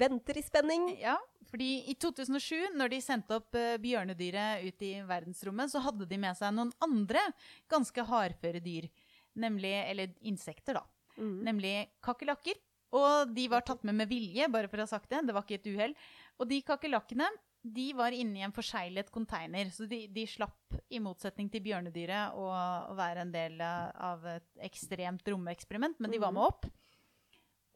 [0.00, 0.86] venter i spenning.
[0.96, 1.18] Ja,
[1.50, 6.16] fordi i 2007, når de sendte opp uh, bjørnedyret ut i verdensrommet, så hadde de
[6.20, 7.20] med seg noen andre
[7.68, 8.88] ganske hardføre dyr.
[9.36, 10.86] Nemlig, eller insekter, da.
[11.20, 11.34] Mm.
[11.44, 11.74] Nemlig
[12.04, 12.56] kakerlakker
[12.92, 15.22] og de var tatt med med vilje, bare for å ha sagt det.
[15.26, 15.94] Det var ikke et uhell.
[16.40, 17.28] Og de kakerlakkene
[17.62, 19.70] de var inni en forseglet konteiner.
[19.70, 22.48] så de, de slapp, i motsetning til bjørnedyret, å,
[22.90, 26.66] å være en del av et ekstremt romeksperiment, men de var med opp.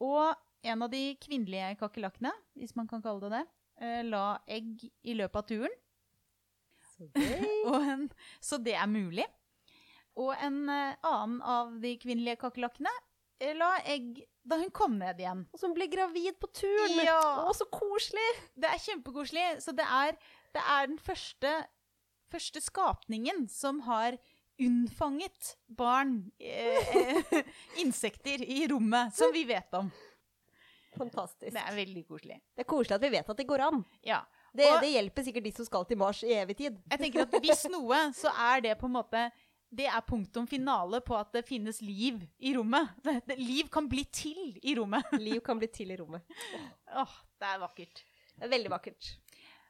[0.03, 0.35] Og
[0.67, 3.43] en av de kvinnelige kakerlakkene, hvis man kan kalle det det,
[3.81, 5.77] eh, la egg i løpet av turen.
[6.93, 7.47] Så gøy.
[7.93, 8.07] En,
[8.43, 9.25] så det er mulig.
[10.17, 12.91] Og en eh, annen av de kvinnelige kakerlakkene
[13.57, 15.43] la egg da hun kom ned igjen.
[15.53, 17.01] Og som ble gravid på turen.
[17.03, 17.19] Ja.
[17.43, 18.27] Å, så koselig!
[18.55, 19.47] Det er kjempekoselig.
[19.65, 20.15] Så det er,
[20.55, 21.51] det er den første,
[22.31, 24.15] første skapningen som har
[24.57, 27.43] unnfanget barn, eh,
[27.83, 29.91] insekter, i rommet, som vi vet om.
[30.97, 31.51] Fantastisk.
[31.53, 32.39] Det er veldig koselig.
[32.57, 33.83] Det er koselig at vi vet at det går an.
[34.07, 34.23] Ja.
[34.57, 36.79] Det, Og- det hjelper sikkert de som skal til Mars i evig tid.
[36.89, 39.27] Jeg tenker at hvis noe, så er det på en måte
[39.69, 42.89] det er punktum finale på at det finnes liv i rommet.
[43.35, 45.05] Liv kan bli til i rommet.
[45.27, 46.23] Liv kan bli til i rommet.
[46.95, 48.03] Åh, det er vakkert.
[48.37, 49.11] Det er veldig vakkert.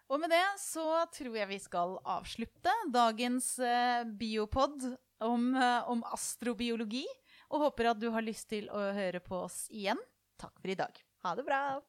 [0.07, 4.85] Og med det så tror jeg vi skal avslutte dagens eh, biopod
[5.25, 7.05] om, eh, om astrobiologi.
[7.51, 9.99] Og håper at du har lyst til å høre på oss igjen.
[10.39, 10.93] Takk for i dag.
[11.25, 11.79] Ha det bra.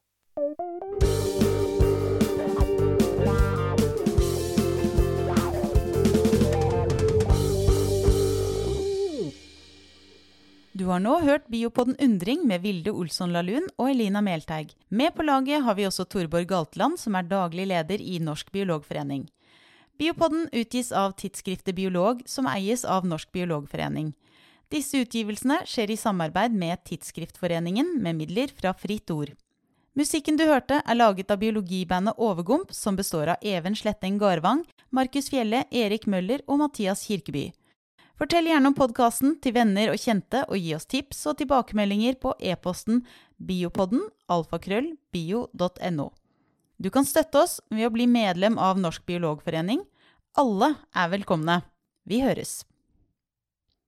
[10.79, 14.77] Du har nå hørt Biopodden Undring med Vilde Olsson Lahlun og Elina Melteig.
[14.95, 19.25] Med på laget har vi også Torborg Galtland, som er daglig leder i Norsk biologforening.
[19.99, 24.13] Biopodden utgis av tidsskriftet Biolog, som eies av Norsk biologforening.
[24.71, 29.35] Disse utgivelsene skjer i samarbeid med Tidsskriftforeningen, med midler fra Fritt Ord.
[29.99, 34.63] Musikken du hørte, er laget av biologibandet Overgump, som består av Even Sletteng Garvang,
[34.95, 37.49] Markus Fjelle, Erik Møller og Mathias Kirkeby.
[38.19, 42.33] Fortell gjerne om podkasten til venner og kjente, og gi oss tips og tilbakemeldinger på
[42.43, 43.05] e-posten
[43.39, 46.09] biopodden alfakrøll bio.no.
[46.83, 49.85] Du kan støtte oss ved å bli medlem av Norsk biologforening.
[50.35, 51.61] Alle er velkomne.
[52.11, 52.65] Vi høres.